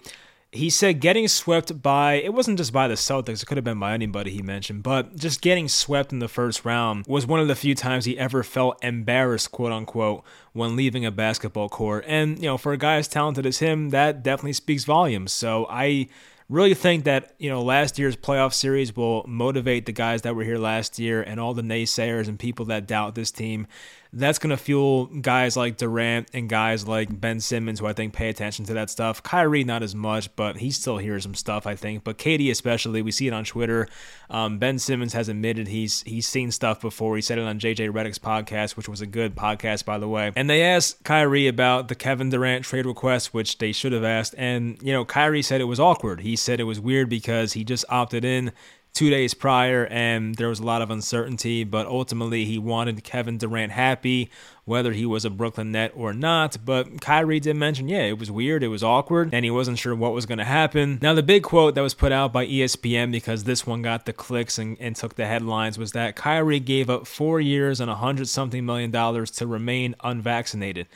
he 0.51 0.69
said 0.69 0.99
getting 0.99 1.27
swept 1.27 1.81
by 1.81 2.15
it 2.15 2.33
wasn't 2.33 2.57
just 2.57 2.73
by 2.73 2.87
the 2.87 2.95
Celtics, 2.95 3.41
it 3.41 3.45
could 3.45 3.57
have 3.57 3.63
been 3.63 3.79
by 3.79 3.93
anybody 3.93 4.31
he 4.31 4.41
mentioned, 4.41 4.83
but 4.83 5.15
just 5.15 5.41
getting 5.41 5.67
swept 5.67 6.11
in 6.11 6.19
the 6.19 6.27
first 6.27 6.65
round 6.65 7.05
was 7.07 7.25
one 7.25 7.39
of 7.39 7.47
the 7.47 7.55
few 7.55 7.73
times 7.73 8.05
he 8.05 8.17
ever 8.17 8.43
felt 8.43 8.83
embarrassed, 8.83 9.51
quote 9.51 9.71
unquote, 9.71 10.23
when 10.51 10.75
leaving 10.75 11.05
a 11.05 11.11
basketball 11.11 11.69
court. 11.69 12.03
And, 12.05 12.37
you 12.39 12.45
know, 12.45 12.57
for 12.57 12.73
a 12.73 12.77
guy 12.77 12.95
as 12.95 13.07
talented 13.07 13.45
as 13.45 13.59
him, 13.59 13.91
that 13.91 14.23
definitely 14.23 14.53
speaks 14.53 14.83
volumes. 14.83 15.31
So 15.31 15.67
I 15.69 16.09
really 16.51 16.73
think 16.73 17.05
that 17.05 17.33
you 17.39 17.49
know 17.49 17.61
last 17.61 17.97
year's 17.97 18.17
playoff 18.17 18.53
series 18.53 18.93
will 18.93 19.23
motivate 19.25 19.85
the 19.85 19.91
guys 19.93 20.23
that 20.23 20.35
were 20.35 20.43
here 20.43 20.57
last 20.57 20.99
year 20.99 21.21
and 21.21 21.39
all 21.39 21.53
the 21.53 21.61
naysayers 21.61 22.27
and 22.27 22.37
people 22.37 22.65
that 22.65 22.85
doubt 22.85 23.15
this 23.15 23.31
team 23.31 23.65
that's 24.13 24.39
going 24.39 24.49
to 24.49 24.57
fuel 24.57 25.05
guys 25.05 25.55
like 25.55 25.77
Durant 25.77 26.27
and 26.33 26.49
guys 26.49 26.85
like 26.85 27.21
Ben 27.21 27.39
Simmons, 27.39 27.79
who 27.79 27.87
I 27.87 27.93
think 27.93 28.13
pay 28.13 28.27
attention 28.27 28.65
to 28.65 28.73
that 28.73 28.89
stuff. 28.89 29.23
Kyrie, 29.23 29.63
not 29.63 29.83
as 29.83 29.95
much, 29.95 30.35
but 30.35 30.57
he 30.57 30.69
still 30.69 30.97
hears 30.97 31.23
some 31.23 31.33
stuff, 31.33 31.65
I 31.65 31.75
think. 31.75 32.03
But 32.03 32.17
KD, 32.17 32.51
especially, 32.51 33.01
we 33.01 33.11
see 33.11 33.27
it 33.27 33.33
on 33.33 33.45
Twitter. 33.45 33.87
Um, 34.29 34.59
ben 34.59 34.79
Simmons 34.79 35.13
has 35.13 35.29
admitted 35.29 35.69
he's 35.69 36.01
he's 36.03 36.27
seen 36.27 36.51
stuff 36.51 36.81
before. 36.81 37.15
He 37.15 37.21
said 37.21 37.37
it 37.37 37.45
on 37.45 37.59
JJ 37.59 37.91
Redick's 37.91 38.19
podcast, 38.19 38.75
which 38.75 38.89
was 38.89 38.99
a 38.99 39.05
good 39.05 39.35
podcast, 39.35 39.85
by 39.85 39.97
the 39.97 40.09
way. 40.09 40.33
And 40.35 40.49
they 40.49 40.61
asked 40.63 41.03
Kyrie 41.05 41.47
about 41.47 41.87
the 41.87 41.95
Kevin 41.95 42.29
Durant 42.29 42.65
trade 42.65 42.85
request, 42.85 43.33
which 43.33 43.59
they 43.59 43.71
should 43.71 43.93
have 43.93 44.03
asked. 44.03 44.35
And, 44.37 44.77
you 44.81 44.91
know, 44.91 45.05
Kyrie 45.05 45.41
said 45.41 45.61
it 45.61 45.65
was 45.65 45.79
awkward. 45.79 46.21
He 46.21 46.35
said 46.35 46.59
it 46.59 46.65
was 46.65 46.81
weird 46.81 47.07
because 47.07 47.53
he 47.53 47.63
just 47.63 47.85
opted 47.87 48.25
in 48.25 48.51
two 48.93 49.09
days 49.09 49.33
prior, 49.33 49.87
and 49.87 50.35
there 50.35 50.49
was 50.49 50.59
a 50.59 50.65
lot 50.65 50.81
of 50.81 50.91
uncertainty, 50.91 51.63
but 51.63 51.87
ultimately 51.87 52.45
he 52.45 52.57
wanted 52.57 53.03
Kevin 53.03 53.37
Durant 53.37 53.71
happy, 53.71 54.29
whether 54.65 54.91
he 54.91 55.05
was 55.05 55.23
a 55.23 55.29
Brooklyn 55.29 55.71
Net 55.71 55.93
or 55.95 56.13
not. 56.13 56.57
But 56.65 56.99
Kyrie 56.99 57.39
did 57.39 57.55
mention, 57.55 57.87
yeah, 57.87 58.03
it 58.03 58.19
was 58.19 58.29
weird, 58.29 58.63
it 58.63 58.67
was 58.67 58.83
awkward, 58.83 59.33
and 59.33 59.45
he 59.45 59.51
wasn't 59.51 59.79
sure 59.79 59.95
what 59.95 60.13
was 60.13 60.25
going 60.25 60.39
to 60.39 60.43
happen. 60.43 60.99
Now, 61.01 61.13
the 61.13 61.23
big 61.23 61.43
quote 61.43 61.75
that 61.75 61.81
was 61.81 61.93
put 61.93 62.11
out 62.11 62.33
by 62.33 62.45
ESPN, 62.45 63.11
because 63.11 63.45
this 63.45 63.65
one 63.65 63.81
got 63.81 64.05
the 64.05 64.13
clicks 64.13 64.57
and, 64.57 64.77
and 64.79 64.95
took 64.95 65.15
the 65.15 65.25
headlines, 65.25 65.77
was 65.77 65.93
that 65.93 66.15
Kyrie 66.17 66.59
gave 66.59 66.89
up 66.89 67.07
four 67.07 67.39
years 67.39 67.79
and 67.79 67.89
a 67.89 67.95
hundred 67.95 68.27
something 68.27 68.65
million 68.65 68.91
dollars 68.91 69.31
to 69.31 69.47
remain 69.47 69.95
unvaccinated. 70.03 70.87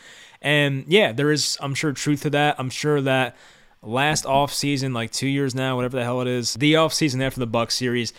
And 0.42 0.84
yeah, 0.88 1.12
there 1.12 1.32
is, 1.32 1.58
I'm 1.62 1.74
sure, 1.74 1.94
truth 1.94 2.24
to 2.24 2.30
that. 2.32 2.56
I'm 2.60 2.70
sure 2.70 3.02
that 3.02 3.36
last 3.86 4.25
off 4.25 4.54
season, 4.54 4.94
like 4.94 5.12
two 5.12 5.27
years 5.27 5.56
now, 5.56 5.75
whatever 5.75 5.98
the 5.98 6.04
hell 6.04 6.22
it 6.22 6.27
is, 6.27 6.56
the 6.56 6.75
off 6.75 6.94
season 6.94 7.22
after 7.22 7.39
the 7.39 7.48
Bucks 7.48 7.75
series, 7.75 8.13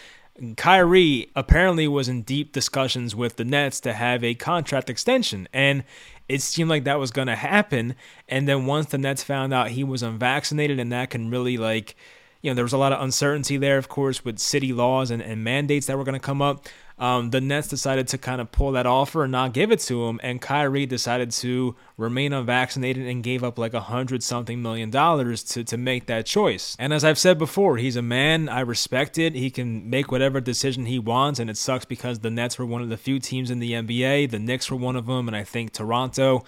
Kyrie 0.56 1.30
apparently 1.35 1.88
was 1.88 2.08
in 2.08 2.23
deep 2.23 2.52
discussions 2.52 3.14
with 3.14 3.37
the 3.37 3.44
Nets 3.44 3.80
to 3.80 3.92
have 3.92 4.23
a 4.23 4.35
contract 4.35 4.90
extension, 4.90 5.49
and 5.52 5.82
it 6.28 6.42
seemed 6.42 6.68
like 6.68 6.85
that 6.85 6.99
was 6.99 7.11
going 7.11 7.28
to 7.28 7.37
happen. 7.37 7.94
And 8.28 8.46
then 8.46 8.66
once 8.66 8.87
the 8.87 8.99
Nets 8.99 9.23
found 9.23 9.54
out 9.54 9.70
he 9.70 9.85
was 9.85 10.02
unvaccinated, 10.02 10.78
and 10.78 10.92
that 10.92 11.11
can 11.11 11.30
really 11.30 11.56
like, 11.56 11.96
you 12.42 12.50
know, 12.50 12.54
there 12.54 12.64
was 12.64 12.73
a 12.73 12.78
lot 12.78 12.92
of 12.92 13.00
uncertainty 13.00 13.56
there, 13.56 13.78
of 13.78 13.88
course, 13.88 14.25
with 14.25 14.38
city 14.38 14.73
laws 14.73 15.11
and, 15.11 15.23
and 15.23 15.42
mandates 15.42 15.87
that 15.87 15.96
were 15.96 16.04
going 16.04 16.14
to 16.14 16.20
come 16.20 16.42
up 16.42 16.66
um, 16.98 17.30
the 17.30 17.42
Nets 17.42 17.68
decided 17.68 18.08
to 18.08 18.18
kind 18.18 18.40
of 18.40 18.50
pull 18.50 18.72
that 18.72 18.86
offer 18.86 19.24
and 19.24 19.32
not 19.32 19.52
give 19.52 19.70
it 19.70 19.80
to 19.80 20.06
him, 20.06 20.18
and 20.22 20.40
Kyrie 20.40 20.86
decided 20.86 21.30
to 21.32 21.76
remain 21.98 22.32
unvaccinated 22.32 23.06
and 23.06 23.22
gave 23.22 23.44
up 23.44 23.58
like 23.58 23.74
a 23.74 23.80
hundred 23.80 24.22
something 24.22 24.62
million 24.62 24.90
dollars 24.90 25.42
to 25.42 25.64
to 25.64 25.76
make 25.76 26.06
that 26.06 26.24
choice. 26.24 26.74
And 26.78 26.94
as 26.94 27.04
I've 27.04 27.18
said 27.18 27.38
before, 27.38 27.76
he's 27.76 27.96
a 27.96 28.02
man. 28.02 28.48
I 28.48 28.60
respect 28.60 29.18
it. 29.18 29.34
He 29.34 29.50
can 29.50 29.90
make 29.90 30.10
whatever 30.10 30.40
decision 30.40 30.86
he 30.86 30.98
wants, 30.98 31.38
and 31.38 31.50
it 31.50 31.58
sucks 31.58 31.84
because 31.84 32.20
the 32.20 32.30
Nets 32.30 32.58
were 32.58 32.66
one 32.66 32.80
of 32.80 32.88
the 32.88 32.96
few 32.96 33.18
teams 33.18 33.50
in 33.50 33.58
the 33.58 33.72
NBA. 33.72 34.30
The 34.30 34.38
Knicks 34.38 34.70
were 34.70 34.78
one 34.78 34.96
of 34.96 35.06
them, 35.06 35.28
and 35.28 35.36
I 35.36 35.44
think 35.44 35.72
Toronto 35.72 36.44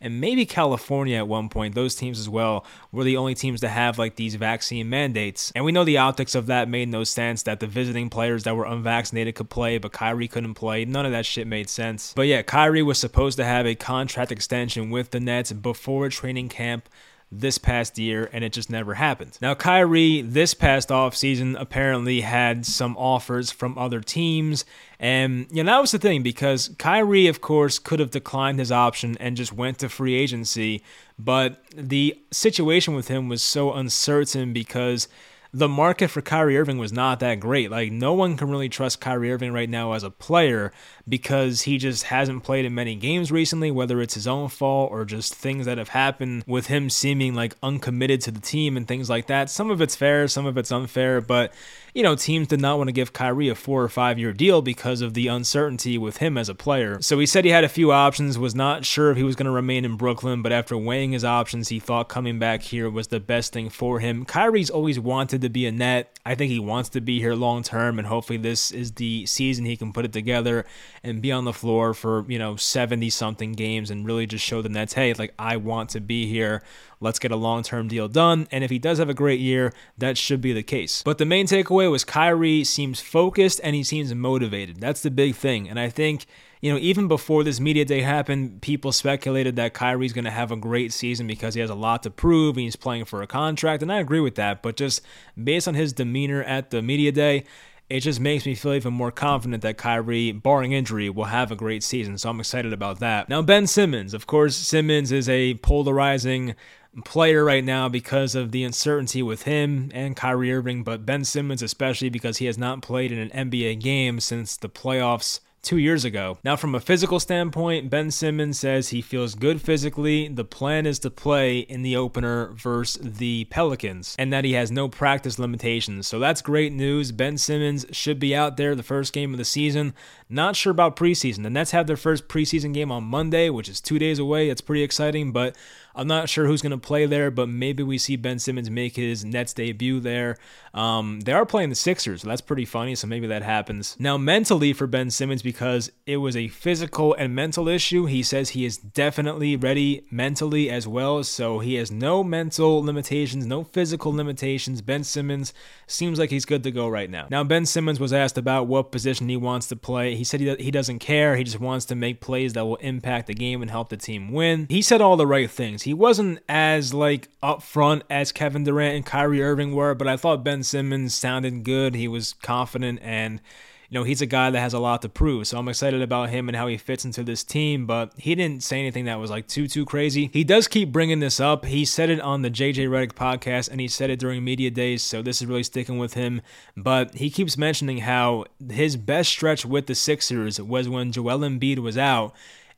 and 0.00 0.20
maybe 0.20 0.44
California 0.44 1.16
at 1.16 1.28
one 1.28 1.48
point, 1.48 1.74
those 1.74 1.94
teams 1.94 2.20
as 2.20 2.28
well 2.28 2.66
were 2.92 3.04
the 3.04 3.16
only 3.16 3.34
teams 3.34 3.60
to 3.60 3.68
have 3.68 3.98
like 3.98 4.16
these 4.16 4.34
vaccine 4.34 4.90
mandates. 4.90 5.52
And 5.54 5.64
we 5.64 5.72
know 5.72 5.84
the 5.84 5.98
optics 5.98 6.34
of 6.34 6.46
that 6.46 6.68
made 6.68 6.88
no 6.88 7.04
sense 7.04 7.42
that 7.44 7.60
the 7.60 7.66
visiting 7.66 8.10
players 8.10 8.44
that 8.44 8.56
were 8.56 8.66
unvaccinated 8.66 9.34
could 9.34 9.48
play, 9.48 9.78
but 9.78 9.92
Kyrie 9.92 10.28
couldn't 10.28 10.54
play. 10.54 10.84
None 10.84 11.06
of 11.06 11.12
that 11.12 11.24
shit 11.24 11.46
made 11.46 11.70
sense. 11.70 12.12
But 12.14 12.26
yeah, 12.26 12.42
Kyrie 12.42 12.82
was 12.82 12.98
supposed 12.98 13.38
to 13.38 13.44
have 13.44 13.66
a 13.66 13.74
contract 13.74 14.30
extension 14.30 14.90
with 14.90 15.10
the 15.10 15.20
Nets 15.20 15.52
before 15.52 16.08
training 16.10 16.50
camp 16.50 16.88
this 17.30 17.58
past 17.58 17.98
year, 17.98 18.30
and 18.32 18.44
it 18.44 18.52
just 18.52 18.70
never 18.70 18.94
happened. 18.94 19.36
Now, 19.42 19.54
Kyrie 19.54 20.22
this 20.22 20.54
past 20.54 20.90
offseason 20.90 21.58
apparently 21.58 22.20
had 22.20 22.64
some 22.64 22.96
offers 22.96 23.50
from 23.50 23.76
other 23.76 24.00
teams, 24.00 24.64
and 25.00 25.46
you 25.50 25.64
know 25.64 25.72
that 25.72 25.80
was 25.80 25.90
the 25.90 25.98
thing 25.98 26.22
because 26.22 26.68
Kyrie, 26.78 27.26
of 27.26 27.40
course, 27.40 27.78
could 27.78 28.00
have 28.00 28.10
declined 28.10 28.58
his 28.58 28.70
option 28.70 29.16
and 29.18 29.36
just 29.36 29.52
went 29.52 29.78
to 29.80 29.88
free 29.88 30.14
agency, 30.14 30.82
but 31.18 31.62
the 31.74 32.18
situation 32.30 32.94
with 32.94 33.08
him 33.08 33.28
was 33.28 33.42
so 33.42 33.72
uncertain 33.72 34.52
because 34.52 35.08
the 35.52 35.68
market 35.68 36.08
for 36.08 36.20
Kyrie 36.20 36.58
Irving 36.58 36.78
was 36.78 36.92
not 36.92 37.20
that 37.20 37.40
great. 37.40 37.70
Like 37.70 37.92
no 37.92 38.12
one 38.14 38.36
can 38.36 38.50
really 38.50 38.68
trust 38.68 39.00
Kyrie 39.00 39.32
Irving 39.32 39.52
right 39.52 39.68
now 39.68 39.92
as 39.92 40.02
a 40.02 40.10
player 40.10 40.72
because 41.08 41.62
he 41.62 41.78
just 41.78 42.04
hasn't 42.04 42.44
played 42.44 42.64
in 42.64 42.74
many 42.74 42.94
games 42.94 43.30
recently, 43.30 43.70
whether 43.70 44.00
it's 44.00 44.14
his 44.14 44.26
own 44.26 44.48
fault 44.48 44.90
or 44.90 45.04
just 45.04 45.34
things 45.34 45.66
that 45.66 45.78
have 45.78 45.90
happened 45.90 46.44
with 46.46 46.66
him 46.66 46.90
seeming 46.90 47.34
like 47.34 47.54
uncommitted 47.62 48.20
to 48.22 48.30
the 48.30 48.40
team 48.40 48.76
and 48.76 48.88
things 48.88 49.08
like 49.08 49.26
that. 49.28 49.50
Some 49.50 49.70
of 49.70 49.80
it's 49.80 49.96
fair, 49.96 50.28
some 50.28 50.46
of 50.46 50.58
it's 50.58 50.72
unfair, 50.72 51.20
but 51.20 51.52
you 51.96 52.02
know, 52.02 52.14
teams 52.14 52.48
did 52.48 52.60
not 52.60 52.76
want 52.76 52.88
to 52.88 52.92
give 52.92 53.14
Kyrie 53.14 53.48
a 53.48 53.54
four 53.54 53.82
or 53.82 53.88
five 53.88 54.18
year 54.18 54.34
deal 54.34 54.60
because 54.60 55.00
of 55.00 55.14
the 55.14 55.28
uncertainty 55.28 55.96
with 55.96 56.18
him 56.18 56.36
as 56.36 56.50
a 56.50 56.54
player. 56.54 57.00
So 57.00 57.18
he 57.18 57.24
said 57.24 57.46
he 57.46 57.50
had 57.50 57.64
a 57.64 57.70
few 57.70 57.90
options, 57.90 58.38
was 58.38 58.54
not 58.54 58.84
sure 58.84 59.10
if 59.10 59.16
he 59.16 59.22
was 59.22 59.34
going 59.34 59.46
to 59.46 59.50
remain 59.50 59.82
in 59.86 59.96
Brooklyn, 59.96 60.42
but 60.42 60.52
after 60.52 60.76
weighing 60.76 61.12
his 61.12 61.24
options, 61.24 61.68
he 61.68 61.80
thought 61.80 62.10
coming 62.10 62.38
back 62.38 62.60
here 62.60 62.90
was 62.90 63.08
the 63.08 63.18
best 63.18 63.54
thing 63.54 63.70
for 63.70 64.00
him. 64.00 64.26
Kyrie's 64.26 64.68
always 64.68 65.00
wanted 65.00 65.35
to 65.42 65.48
be 65.48 65.66
a 65.66 65.72
net. 65.72 66.18
I 66.24 66.34
think 66.34 66.50
he 66.50 66.58
wants 66.58 66.88
to 66.90 67.00
be 67.00 67.20
here 67.20 67.34
long 67.34 67.62
term, 67.62 67.98
and 67.98 68.08
hopefully 68.08 68.36
this 68.36 68.70
is 68.70 68.92
the 68.92 69.26
season 69.26 69.64
he 69.64 69.76
can 69.76 69.92
put 69.92 70.04
it 70.04 70.12
together 70.12 70.64
and 71.02 71.22
be 71.22 71.32
on 71.32 71.44
the 71.44 71.52
floor 71.52 71.94
for, 71.94 72.24
you 72.28 72.38
know, 72.38 72.56
70 72.56 73.10
something 73.10 73.52
games 73.52 73.90
and 73.90 74.06
really 74.06 74.26
just 74.26 74.44
show 74.44 74.62
the 74.62 74.68
Nets, 74.68 74.94
hey, 74.94 75.12
like, 75.14 75.34
I 75.38 75.56
want 75.56 75.90
to 75.90 76.00
be 76.00 76.26
here. 76.26 76.62
Let's 77.00 77.18
get 77.18 77.30
a 77.30 77.36
long 77.36 77.62
term 77.62 77.88
deal 77.88 78.08
done. 78.08 78.48
And 78.50 78.64
if 78.64 78.70
he 78.70 78.78
does 78.78 78.98
have 78.98 79.10
a 79.10 79.14
great 79.14 79.40
year, 79.40 79.72
that 79.98 80.16
should 80.16 80.40
be 80.40 80.52
the 80.52 80.62
case. 80.62 81.02
But 81.02 81.18
the 81.18 81.26
main 81.26 81.46
takeaway 81.46 81.90
was 81.90 82.04
Kyrie 82.04 82.64
seems 82.64 83.00
focused 83.00 83.60
and 83.62 83.76
he 83.76 83.84
seems 83.84 84.14
motivated. 84.14 84.80
That's 84.80 85.02
the 85.02 85.10
big 85.10 85.34
thing. 85.34 85.68
And 85.68 85.78
I 85.78 85.90
think 85.90 86.26
you 86.60 86.72
know, 86.72 86.78
even 86.78 87.08
before 87.08 87.44
this 87.44 87.60
media 87.60 87.84
day 87.84 88.00
happened, 88.00 88.62
people 88.62 88.92
speculated 88.92 89.56
that 89.56 89.74
Kyrie's 89.74 90.12
going 90.12 90.24
to 90.24 90.30
have 90.30 90.50
a 90.50 90.56
great 90.56 90.92
season 90.92 91.26
because 91.26 91.54
he 91.54 91.60
has 91.60 91.70
a 91.70 91.74
lot 91.74 92.02
to 92.04 92.10
prove 92.10 92.56
and 92.56 92.64
he's 92.64 92.76
playing 92.76 93.04
for 93.04 93.22
a 93.22 93.26
contract. 93.26 93.82
And 93.82 93.92
I 93.92 93.98
agree 94.00 94.20
with 94.20 94.36
that. 94.36 94.62
But 94.62 94.76
just 94.76 95.02
based 95.42 95.68
on 95.68 95.74
his 95.74 95.92
demeanor 95.92 96.42
at 96.42 96.70
the 96.70 96.80
media 96.82 97.12
day, 97.12 97.44
it 97.88 98.00
just 98.00 98.18
makes 98.18 98.46
me 98.46 98.54
feel 98.54 98.72
even 98.72 98.94
more 98.94 99.12
confident 99.12 99.62
that 99.62 99.76
Kyrie, 99.76 100.32
barring 100.32 100.72
injury, 100.72 101.08
will 101.08 101.24
have 101.24 101.52
a 101.52 101.56
great 101.56 101.84
season. 101.84 102.18
So 102.18 102.30
I'm 102.30 102.40
excited 102.40 102.72
about 102.72 102.98
that. 103.00 103.28
Now, 103.28 103.42
Ben 103.42 103.66
Simmons. 103.66 104.12
Of 104.12 104.26
course, 104.26 104.56
Simmons 104.56 105.12
is 105.12 105.28
a 105.28 105.54
polarizing 105.54 106.56
player 107.04 107.44
right 107.44 107.62
now 107.62 107.88
because 107.88 108.34
of 108.34 108.50
the 108.50 108.64
uncertainty 108.64 109.22
with 109.22 109.42
him 109.42 109.90
and 109.92 110.16
Kyrie 110.16 110.52
Irving, 110.52 110.82
but 110.82 111.04
Ben 111.04 111.24
Simmons 111.24 111.62
especially 111.62 112.08
because 112.08 112.38
he 112.38 112.46
has 112.46 112.56
not 112.56 112.82
played 112.82 113.12
in 113.12 113.18
an 113.18 113.50
NBA 113.50 113.80
game 113.80 114.18
since 114.18 114.56
the 114.56 114.70
playoffs 114.70 115.40
two 115.66 115.78
years 115.78 116.04
ago. 116.04 116.38
Now, 116.44 116.54
from 116.54 116.76
a 116.76 116.80
physical 116.80 117.18
standpoint, 117.18 117.90
Ben 117.90 118.12
Simmons 118.12 118.58
says 118.58 118.88
he 118.88 119.02
feels 119.02 119.34
good 119.34 119.60
physically. 119.60 120.28
The 120.28 120.44
plan 120.44 120.86
is 120.86 121.00
to 121.00 121.10
play 121.10 121.58
in 121.58 121.82
the 121.82 121.96
opener 121.96 122.52
versus 122.54 123.18
the 123.18 123.46
Pelicans, 123.50 124.14
and 124.16 124.32
that 124.32 124.44
he 124.44 124.52
has 124.52 124.70
no 124.70 124.88
practice 124.88 125.40
limitations. 125.40 126.06
So 126.06 126.20
that's 126.20 126.40
great 126.40 126.72
news. 126.72 127.10
Ben 127.10 127.36
Simmons 127.36 127.84
should 127.90 128.20
be 128.20 128.34
out 128.34 128.56
there 128.56 128.76
the 128.76 128.84
first 128.84 129.12
game 129.12 129.32
of 129.34 129.38
the 129.38 129.44
season. 129.44 129.92
Not 130.28 130.56
sure 130.56 130.72
about 130.72 130.96
preseason. 130.96 131.44
The 131.44 131.50
Nets 131.50 131.70
have 131.70 131.86
their 131.86 131.96
first 131.96 132.26
preseason 132.26 132.74
game 132.74 132.90
on 132.90 133.04
Monday, 133.04 133.48
which 133.48 133.68
is 133.68 133.80
two 133.80 133.98
days 133.98 134.18
away. 134.18 134.48
It's 134.48 134.60
pretty 134.60 134.82
exciting, 134.82 135.30
but 135.30 135.56
I'm 135.96 136.08
not 136.08 136.28
sure 136.28 136.46
who's 136.46 136.62
going 136.62 136.72
to 136.72 136.78
play 136.78 137.06
there, 137.06 137.30
but 137.30 137.48
maybe 137.48 137.82
we 137.82 137.96
see 137.96 138.16
Ben 138.16 138.38
Simmons 138.38 138.68
make 138.68 138.96
his 138.96 139.24
Nets 139.24 139.54
debut 139.54 139.98
there. 140.00 140.36
Um, 140.74 141.20
they 141.20 141.32
are 141.32 141.46
playing 141.46 141.70
the 141.70 141.74
Sixers, 141.74 142.20
so 142.20 142.28
that's 142.28 142.42
pretty 142.42 142.66
funny, 142.66 142.94
so 142.94 143.06
maybe 143.06 143.26
that 143.28 143.42
happens. 143.42 143.96
Now, 143.98 144.18
mentally 144.18 144.74
for 144.74 144.86
Ben 144.86 145.10
Simmons, 145.10 145.40
because 145.40 145.90
it 146.04 146.18
was 146.18 146.36
a 146.36 146.48
physical 146.48 147.14
and 147.14 147.34
mental 147.34 147.66
issue, 147.66 148.04
he 148.04 148.22
says 148.22 148.50
he 148.50 148.66
is 148.66 148.76
definitely 148.76 149.56
ready 149.56 150.06
mentally 150.10 150.68
as 150.68 150.86
well, 150.86 151.24
so 151.24 151.60
he 151.60 151.76
has 151.76 151.90
no 151.90 152.22
mental 152.22 152.82
limitations, 152.82 153.46
no 153.46 153.64
physical 153.64 154.12
limitations. 154.12 154.82
Ben 154.82 155.02
Simmons 155.02 155.54
seems 155.86 156.18
like 156.18 156.28
he's 156.28 156.44
good 156.44 156.62
to 156.64 156.70
go 156.70 156.88
right 156.88 157.08
now. 157.08 157.26
Now, 157.30 157.42
Ben 157.42 157.64
Simmons 157.64 157.98
was 157.98 158.12
asked 158.12 158.36
about 158.36 158.66
what 158.66 158.92
position 158.92 159.30
he 159.30 159.36
wants 159.36 159.66
to 159.68 159.76
play. 159.76 160.15
He 160.16 160.24
said 160.24 160.40
he, 160.40 160.54
he 160.56 160.70
doesn't 160.70 160.98
care, 160.98 161.36
he 161.36 161.44
just 161.44 161.60
wants 161.60 161.84
to 161.86 161.94
make 161.94 162.20
plays 162.20 162.54
that 162.54 162.64
will 162.64 162.76
impact 162.76 163.26
the 163.26 163.34
game 163.34 163.62
and 163.62 163.70
help 163.70 163.88
the 163.88 163.96
team 163.96 164.32
win. 164.32 164.66
He 164.68 164.82
said 164.82 165.00
all 165.00 165.16
the 165.16 165.26
right 165.26 165.50
things. 165.50 165.82
He 165.82 165.94
wasn't 165.94 166.40
as 166.48 166.92
like 166.92 167.28
upfront 167.42 168.02
as 168.10 168.32
Kevin 168.32 168.64
Durant 168.64 168.96
and 168.96 169.06
Kyrie 169.06 169.42
Irving 169.42 169.74
were, 169.74 169.94
but 169.94 170.08
I 170.08 170.16
thought 170.16 170.44
Ben 170.44 170.62
Simmons 170.62 171.14
sounded 171.14 171.62
good. 171.62 171.94
He 171.94 172.08
was 172.08 172.34
confident 172.42 173.00
and 173.02 173.40
you 173.88 173.98
know, 173.98 174.04
he's 174.04 174.20
a 174.20 174.26
guy 174.26 174.50
that 174.50 174.60
has 174.60 174.74
a 174.74 174.78
lot 174.78 175.02
to 175.02 175.08
prove. 175.08 175.46
So 175.46 175.58
I'm 175.58 175.68
excited 175.68 176.02
about 176.02 176.30
him 176.30 176.48
and 176.48 176.56
how 176.56 176.66
he 176.66 176.76
fits 176.76 177.04
into 177.04 177.22
this 177.22 177.44
team, 177.44 177.86
but 177.86 178.12
he 178.16 178.34
didn't 178.34 178.62
say 178.62 178.80
anything 178.80 179.04
that 179.04 179.20
was 179.20 179.30
like 179.30 179.46
too, 179.46 179.68
too 179.68 179.84
crazy. 179.84 180.30
He 180.32 180.44
does 180.44 180.68
keep 180.68 180.92
bringing 180.92 181.20
this 181.20 181.40
up. 181.40 181.64
He 181.64 181.84
said 181.84 182.10
it 182.10 182.20
on 182.20 182.42
the 182.42 182.50
JJ 182.50 182.88
Redick 182.88 183.12
podcast 183.12 183.70
and 183.70 183.80
he 183.80 183.88
said 183.88 184.10
it 184.10 184.18
during 184.18 184.44
media 184.44 184.70
days. 184.70 185.02
So 185.02 185.22
this 185.22 185.40
is 185.40 185.46
really 185.46 185.62
sticking 185.62 185.98
with 185.98 186.14
him. 186.14 186.42
But 186.76 187.14
he 187.14 187.30
keeps 187.30 187.56
mentioning 187.56 187.98
how 187.98 188.46
his 188.70 188.96
best 188.96 189.30
stretch 189.30 189.64
with 189.64 189.86
the 189.86 189.94
Sixers 189.94 190.60
was 190.60 190.88
when 190.88 191.12
Joel 191.12 191.38
Embiid 191.38 191.78
was 191.78 191.96
out 191.96 192.34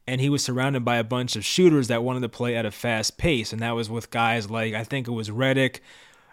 and 0.06 0.20
he 0.20 0.30
was 0.30 0.42
surrounded 0.42 0.84
by 0.84 0.96
a 0.96 1.04
bunch 1.04 1.36
of 1.36 1.44
shooters 1.44 1.88
that 1.88 2.02
wanted 2.02 2.20
to 2.20 2.28
play 2.30 2.56
at 2.56 2.64
a 2.64 2.70
fast 2.70 3.18
pace. 3.18 3.52
And 3.52 3.60
that 3.60 3.72
was 3.72 3.90
with 3.90 4.10
guys 4.10 4.50
like, 4.50 4.72
I 4.72 4.82
think 4.82 5.06
it 5.06 5.12
was 5.12 5.28
Redick, 5.28 5.80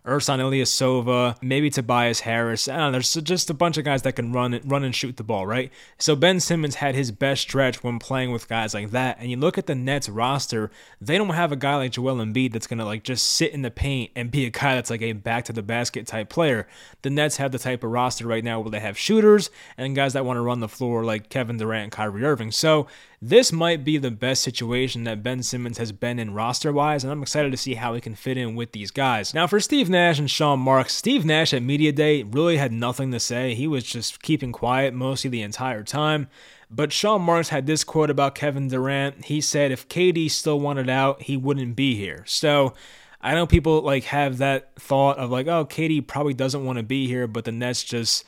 Ersan 0.05 0.39
Ilyasova, 0.39 1.35
maybe 1.41 1.69
Tobias 1.69 2.19
Harris. 2.21 2.67
I 2.67 2.77
don't 2.77 2.85
know, 2.87 2.91
there's 2.91 3.13
just 3.13 3.49
a 3.49 3.53
bunch 3.53 3.77
of 3.77 3.85
guys 3.85 4.03
that 4.03 4.13
can 4.13 4.31
run 4.31 4.59
run 4.65 4.83
and 4.83 4.95
shoot 4.95 5.17
the 5.17 5.23
ball, 5.23 5.47
right? 5.47 5.71
So 5.97 6.15
Ben 6.15 6.39
Simmons 6.39 6.75
had 6.75 6.95
his 6.95 7.11
best 7.11 7.41
stretch 7.41 7.83
when 7.83 7.97
playing 7.97 8.31
with 8.31 8.47
guys 8.47 8.73
like 8.73 8.91
that. 8.91 9.17
And 9.19 9.31
you 9.31 9.37
look 9.37 9.57
at 9.57 9.65
the 9.65 9.75
Nets 9.75 10.07
roster, 10.07 10.69
they 11.01 11.17
don't 11.17 11.29
have 11.29 11.51
a 11.51 11.55
guy 11.55 11.75
like 11.75 11.91
Joel 11.91 12.17
Embiid 12.17 12.53
that's 12.53 12.67
gonna 12.67 12.85
like 12.85 13.03
just 13.03 13.25
sit 13.25 13.51
in 13.51 13.63
the 13.63 13.71
paint 13.71 14.11
and 14.15 14.29
be 14.29 14.45
a 14.45 14.51
guy 14.51 14.75
that's 14.75 14.89
like 14.89 15.01
a 15.01 15.13
back 15.13 15.45
to 15.45 15.53
the 15.53 15.63
basket 15.63 16.05
type 16.05 16.29
player. 16.29 16.67
The 17.01 17.09
Nets 17.09 17.37
have 17.37 17.51
the 17.51 17.59
type 17.59 17.83
of 17.83 17.91
roster 17.91 18.27
right 18.27 18.43
now 18.43 18.59
where 18.59 18.71
they 18.71 18.79
have 18.79 18.97
shooters 18.97 19.49
and 19.77 19.95
guys 19.95 20.13
that 20.13 20.25
want 20.25 20.37
to 20.37 20.41
run 20.41 20.59
the 20.59 20.69
floor 20.69 21.03
like 21.03 21.29
Kevin 21.29 21.57
Durant 21.57 21.83
and 21.83 21.91
Kyrie 21.91 22.23
Irving. 22.23 22.51
So 22.51 22.87
this 23.29 23.51
might 23.51 23.83
be 23.83 23.97
the 23.97 24.11
best 24.11 24.43
situation 24.43 25.03
that 25.05 25.23
Ben 25.23 25.41
Simmons 25.41 25.79
has 25.79 25.91
been 25.91 26.19
in 26.19 26.35
roster 26.35 26.71
wise, 26.71 27.03
and 27.03 27.11
I'm 27.11 27.23
excited 27.23 27.51
to 27.51 27.57
see 27.57 27.73
how 27.73 27.95
he 27.95 28.01
can 28.01 28.13
fit 28.13 28.37
in 28.37 28.55
with 28.55 28.71
these 28.71 28.91
guys. 28.91 29.33
Now, 29.33 29.47
for 29.47 29.59
Steve 29.59 29.89
Nash 29.89 30.19
and 30.19 30.29
Sean 30.29 30.59
Marks, 30.59 30.93
Steve 30.93 31.25
Nash 31.25 31.51
at 31.51 31.63
Media 31.63 31.91
Day 31.91 32.21
really 32.21 32.57
had 32.57 32.71
nothing 32.71 33.11
to 33.11 33.19
say. 33.19 33.55
He 33.55 33.67
was 33.67 33.83
just 33.83 34.21
keeping 34.21 34.51
quiet 34.51 34.93
mostly 34.93 35.31
the 35.31 35.41
entire 35.41 35.83
time. 35.83 36.27
But 36.69 36.91
Sean 36.91 37.21
Marks 37.21 37.49
had 37.49 37.65
this 37.65 37.83
quote 37.83 38.11
about 38.11 38.35
Kevin 38.35 38.67
Durant. 38.67 39.25
He 39.25 39.41
said 39.41 39.71
if 39.71 39.87
KD 39.87 40.29
still 40.29 40.59
wanted 40.59 40.89
out, 40.89 41.23
he 41.23 41.35
wouldn't 41.35 41.75
be 41.75 41.95
here. 41.95 42.23
So 42.27 42.73
I 43.21 43.33
know 43.33 43.47
people 43.47 43.81
like 43.81 44.03
have 44.05 44.37
that 44.37 44.75
thought 44.75 45.17
of 45.17 45.31
like, 45.31 45.47
oh, 45.47 45.65
KD 45.65 46.05
probably 46.05 46.33
doesn't 46.35 46.63
want 46.63 46.77
to 46.77 46.83
be 46.83 47.07
here, 47.07 47.25
but 47.27 47.45
the 47.45 47.51
Nets 47.51 47.83
just 47.83 48.23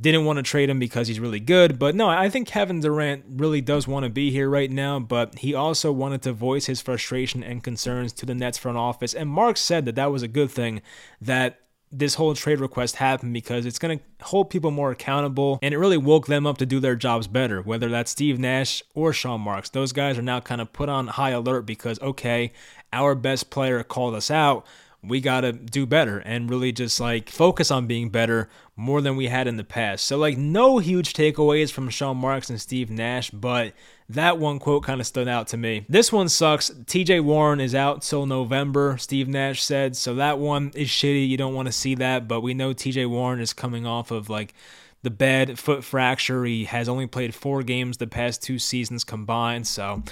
didn't 0.00 0.24
want 0.24 0.38
to 0.38 0.42
trade 0.42 0.68
him 0.68 0.78
because 0.78 1.08
he's 1.08 1.20
really 1.20 1.40
good. 1.40 1.78
But 1.78 1.94
no, 1.94 2.08
I 2.08 2.28
think 2.28 2.48
Kevin 2.48 2.80
Durant 2.80 3.24
really 3.28 3.60
does 3.60 3.86
want 3.86 4.04
to 4.04 4.10
be 4.10 4.30
here 4.30 4.48
right 4.48 4.70
now, 4.70 4.98
but 4.98 5.38
he 5.38 5.54
also 5.54 5.92
wanted 5.92 6.22
to 6.22 6.32
voice 6.32 6.66
his 6.66 6.80
frustration 6.80 7.42
and 7.42 7.62
concerns 7.62 8.12
to 8.14 8.26
the 8.26 8.34
Nets 8.34 8.58
front 8.58 8.76
office. 8.76 9.14
And 9.14 9.28
Mark 9.28 9.56
said 9.56 9.84
that 9.84 9.94
that 9.94 10.10
was 10.10 10.22
a 10.22 10.28
good 10.28 10.50
thing 10.50 10.82
that 11.20 11.60
this 11.92 12.14
whole 12.14 12.34
trade 12.34 12.58
request 12.58 12.96
happened 12.96 13.32
because 13.32 13.64
it's 13.64 13.78
going 13.78 13.98
to 13.98 14.04
hold 14.24 14.50
people 14.50 14.72
more 14.72 14.90
accountable 14.90 15.60
and 15.62 15.72
it 15.72 15.78
really 15.78 15.96
woke 15.96 16.26
them 16.26 16.44
up 16.44 16.58
to 16.58 16.66
do 16.66 16.80
their 16.80 16.96
jobs 16.96 17.28
better, 17.28 17.62
whether 17.62 17.88
that's 17.88 18.10
Steve 18.10 18.38
Nash 18.38 18.82
or 18.94 19.12
Sean 19.12 19.40
Marks. 19.40 19.70
Those 19.70 19.92
guys 19.92 20.18
are 20.18 20.22
now 20.22 20.40
kind 20.40 20.60
of 20.60 20.72
put 20.72 20.88
on 20.88 21.06
high 21.06 21.30
alert 21.30 21.62
because, 21.62 22.00
okay, 22.00 22.52
our 22.92 23.14
best 23.14 23.48
player 23.50 23.82
called 23.84 24.16
us 24.16 24.30
out. 24.30 24.66
We 25.06 25.20
got 25.20 25.42
to 25.42 25.52
do 25.52 25.86
better 25.86 26.18
and 26.18 26.48
really 26.48 26.72
just 26.72 27.00
like 27.00 27.28
focus 27.30 27.70
on 27.70 27.86
being 27.86 28.10
better 28.10 28.48
more 28.76 29.00
than 29.00 29.16
we 29.16 29.26
had 29.26 29.46
in 29.46 29.56
the 29.56 29.64
past. 29.64 30.04
So, 30.04 30.16
like, 30.16 30.36
no 30.36 30.78
huge 30.78 31.12
takeaways 31.12 31.70
from 31.70 31.88
Sean 31.88 32.16
Marks 32.16 32.50
and 32.50 32.60
Steve 32.60 32.90
Nash, 32.90 33.30
but 33.30 33.72
that 34.08 34.38
one 34.38 34.58
quote 34.58 34.82
kind 34.82 35.00
of 35.00 35.06
stood 35.06 35.28
out 35.28 35.46
to 35.48 35.56
me. 35.56 35.86
This 35.88 36.12
one 36.12 36.28
sucks. 36.28 36.70
TJ 36.70 37.22
Warren 37.22 37.60
is 37.60 37.74
out 37.74 38.02
till 38.02 38.26
November, 38.26 38.96
Steve 38.98 39.28
Nash 39.28 39.62
said. 39.62 39.96
So 39.96 40.16
that 40.16 40.38
one 40.38 40.72
is 40.74 40.88
shitty. 40.88 41.28
You 41.28 41.36
don't 41.36 41.54
want 41.54 41.66
to 41.66 41.72
see 41.72 41.94
that, 41.96 42.28
but 42.28 42.40
we 42.40 42.54
know 42.54 42.74
TJ 42.74 43.08
Warren 43.08 43.40
is 43.40 43.52
coming 43.52 43.86
off 43.86 44.10
of 44.10 44.28
like 44.28 44.54
the 45.02 45.10
bad 45.10 45.58
foot 45.58 45.84
fracture. 45.84 46.44
He 46.44 46.64
has 46.64 46.88
only 46.88 47.06
played 47.06 47.34
four 47.34 47.62
games 47.62 47.98
the 47.98 48.06
past 48.06 48.42
two 48.42 48.58
seasons 48.58 49.04
combined. 49.04 49.66
So 49.66 50.02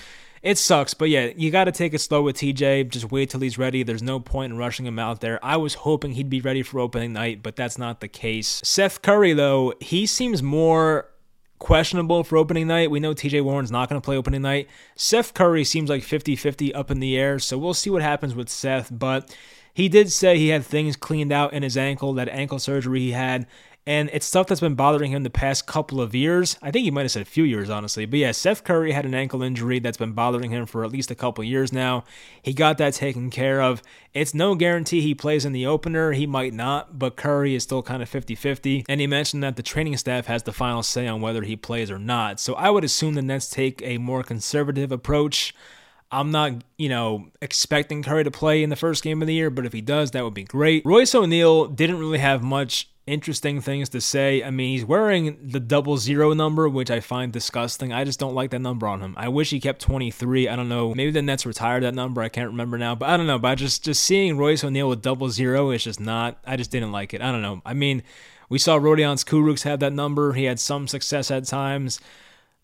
it 0.43 0.59
sucks. 0.59 0.95
But 0.95 1.09
yeah, 1.09 1.31
you 1.37 1.51
got 1.51 1.65
to 1.65 1.73
take 1.73 1.95
it 1.95 2.01
slow 2.01 2.23
with 2.23 2.37
TJ. 2.37 2.89
Just 2.91 3.11
wait 3.11 3.31
till 3.31 3.41
he's 3.41 3.59
ready. 3.59 3.83
There's 3.83 4.03
no 4.03 4.21
point 4.21 4.53
in 4.53 4.59
rushing 4.59 4.87
him 4.87 4.99
out 4.99 5.21
there. 5.21 5.39
I 5.45 5.57
was 5.57 5.75
hoping 5.75 6.13
he'd 6.13 6.31
be 6.31 6.41
ready 6.41 6.63
for 6.63 6.81
opening 6.81 7.13
night, 7.13 7.43
but 7.43 7.57
that's 7.57 7.79
not 7.79 8.01
the 8.01 8.09
case. 8.09 8.61
Seth 8.65 9.03
Curry, 9.03 9.33
though, 9.33 9.75
he 9.81 10.07
seems 10.07 10.43
more 10.43 11.09
questionable 11.59 12.25
for 12.25 12.37
opening 12.37 12.67
night. 12.67 12.91
We 12.91 12.99
know 12.99 13.15
TJ 13.15 13.45
Warren's 13.45 13.71
not 13.71 13.89
going 13.89 14.01
to 14.01 14.05
play 14.05 14.17
opening 14.17 14.43
night. 14.43 14.69
Seth 14.97 15.33
Curry 15.33 15.63
seems 15.63 15.89
like 15.89 16.03
50 16.03 16.35
50 16.35 16.75
up 16.75 16.91
in 16.91 16.99
the 16.99 17.17
air, 17.17 17.39
so 17.39 17.57
we'll 17.57 17.73
see 17.73 17.89
what 17.89 18.03
happens 18.03 18.35
with 18.35 18.49
Seth. 18.49 18.89
But 18.91 19.33
he 19.73 19.89
did 19.89 20.11
say 20.11 20.37
he 20.37 20.49
had 20.49 20.65
things 20.65 20.97
cleaned 20.97 21.33
out 21.33 21.53
in 21.53 21.63
his 21.63 21.77
ankle, 21.77 22.15
that 22.15 22.29
ankle 22.29 22.59
surgery 22.59 23.01
he 23.01 23.13
had, 23.13 23.47
and 23.87 24.11
it's 24.13 24.27
stuff 24.27 24.47
that's 24.47 24.61
been 24.61 24.77
bothering 24.77 25.11
him 25.11 25.25
the 25.25 25.31
past 25.31 25.67
couple 25.67 26.01
of 26.01 26.15
years. 26.15 26.57
I 26.63 26.71
think 26.71 26.85
he 26.85 26.91
might 26.93 27.03
have 27.03 27.11
said 27.11 27.23
a 27.23 27.25
few 27.25 27.43
years, 27.43 27.69
honestly. 27.69 28.07
But 28.07 28.21
yeah, 28.21 28.31
Seth 28.31 28.63
Curry 28.63 28.93
had 28.93 29.05
an 29.05 29.15
ankle 29.15 29.43
injury 29.43 29.81
that's 29.81 29.97
been 29.97 30.13
bothering 30.13 30.53
him 30.53 30.67
for 30.67 30.85
at 30.85 30.93
least 30.93 31.11
a 31.11 31.17
couple 31.17 31.43
years 31.43 31.73
now. 31.73 32.05
He 32.41 32.53
got 32.53 32.79
that 32.79 32.95
taken 32.95 33.29
care 33.29 33.61
of. 33.61 33.83
It's 34.15 34.35
no 34.35 34.55
guarantee 34.55 35.01
he 35.01 35.15
plays 35.15 35.45
in 35.45 35.53
the 35.53 35.67
opener. 35.67 36.13
He 36.13 36.27
might 36.27 36.53
not, 36.53 36.97
but 36.99 37.17
Curry 37.17 37.57
is 37.57 37.65
still 37.65 37.83
kind 37.83 38.03
of 38.03 38.09
50 38.09 38.37
50. 38.37 38.85
And 38.89 39.01
he 39.01 39.09
mentioned 39.09 39.43
that 39.43 39.57
the 39.57 39.63
training 39.65 39.97
staff 39.97 40.27
has 40.27 40.45
the 40.45 40.53
final 40.53 40.85
say 40.85 41.09
on 41.09 41.21
whether 41.21 41.43
he 41.43 41.57
plays 41.57 41.91
or 41.91 41.99
not. 41.99 42.39
So 42.39 42.55
I 42.55 42.71
would 42.71 42.85
assume 42.85 43.15
the 43.15 43.23
Nets 43.23 43.51
take 43.51 43.83
a 43.83 43.99
more 43.99 44.23
conservative 44.23 44.93
approach. 44.93 45.55
I'm 46.13 46.31
not, 46.31 46.63
you 46.77 46.91
know, 46.91 47.31
expecting 47.41 48.03
Curry 48.03 48.23
to 48.25 48.31
play 48.31 48.63
in 48.63 48.69
the 48.69 48.77
first 48.77 49.03
game 49.03 49.23
of 49.23 49.27
the 49.27 49.35
year, 49.35 49.49
but 49.49 49.65
if 49.65 49.73
he 49.73 49.81
does, 49.81 50.11
that 50.11 50.23
would 50.23 50.35
be 50.35 50.45
great. 50.45 50.85
Royce 50.85 51.15
O'Neale 51.15 51.67
didn't 51.69 51.99
really 51.99 52.19
have 52.19 52.43
much 52.43 52.92
interesting 53.07 53.61
things 53.61 53.89
to 53.91 54.01
say. 54.01 54.43
I 54.43 54.51
mean, 54.51 54.71
he's 54.71 54.85
wearing 54.85 55.39
the 55.43 55.61
double 55.61 55.97
zero 55.97 56.33
number, 56.33 56.69
which 56.69 56.91
I 56.91 57.01
find 57.01 57.33
disgusting. 57.33 57.93
I 57.93 58.05
just 58.05 58.21
don't 58.21 58.35
like 58.35 58.51
that 58.51 58.61
number 58.61 58.87
on 58.87 59.01
him. 59.01 59.15
I 59.17 59.29
wish 59.29 59.51
he 59.51 59.61
kept 59.61 59.81
23. 59.81 60.49
I 60.49 60.57
don't 60.57 60.69
know. 60.69 60.95
Maybe 60.95 61.11
the 61.11 61.23
Nets 61.23 61.47
retired 61.47 61.83
that 61.83 61.95
number. 61.95 62.23
I 62.23 62.29
can't 62.29 62.51
remember 62.51 62.79
now, 62.79 62.95
but 62.95 63.09
I 63.09 63.17
don't 63.17 63.27
know. 63.27 63.39
But 63.39 63.57
just 63.57 63.85
just 63.85 64.03
seeing 64.05 64.37
Royce 64.37 64.65
O'Neale 64.65 64.89
with 64.89 65.03
double 65.03 65.31
zero 65.31 65.71
is 65.71 65.85
just 65.85 66.01
not. 66.01 66.39
I 66.47 66.57
just 66.57 66.71
didn't 66.71 66.93
like 66.93 67.15
it. 67.15 67.23
I 67.23 67.33
don't 67.33 67.43
know. 67.43 67.63
I 67.67 67.75
mean, 67.75 68.03
we 68.49 68.59
saw 68.59 68.79
Rodions 68.79 69.25
Kurucs 69.25 69.63
have 69.63 69.81
that 69.81 69.93
number. 69.93 70.35
He 70.35 70.45
had 70.45 70.61
some 70.61 70.87
success 70.87 71.31
at 71.31 71.45
times. 71.45 72.01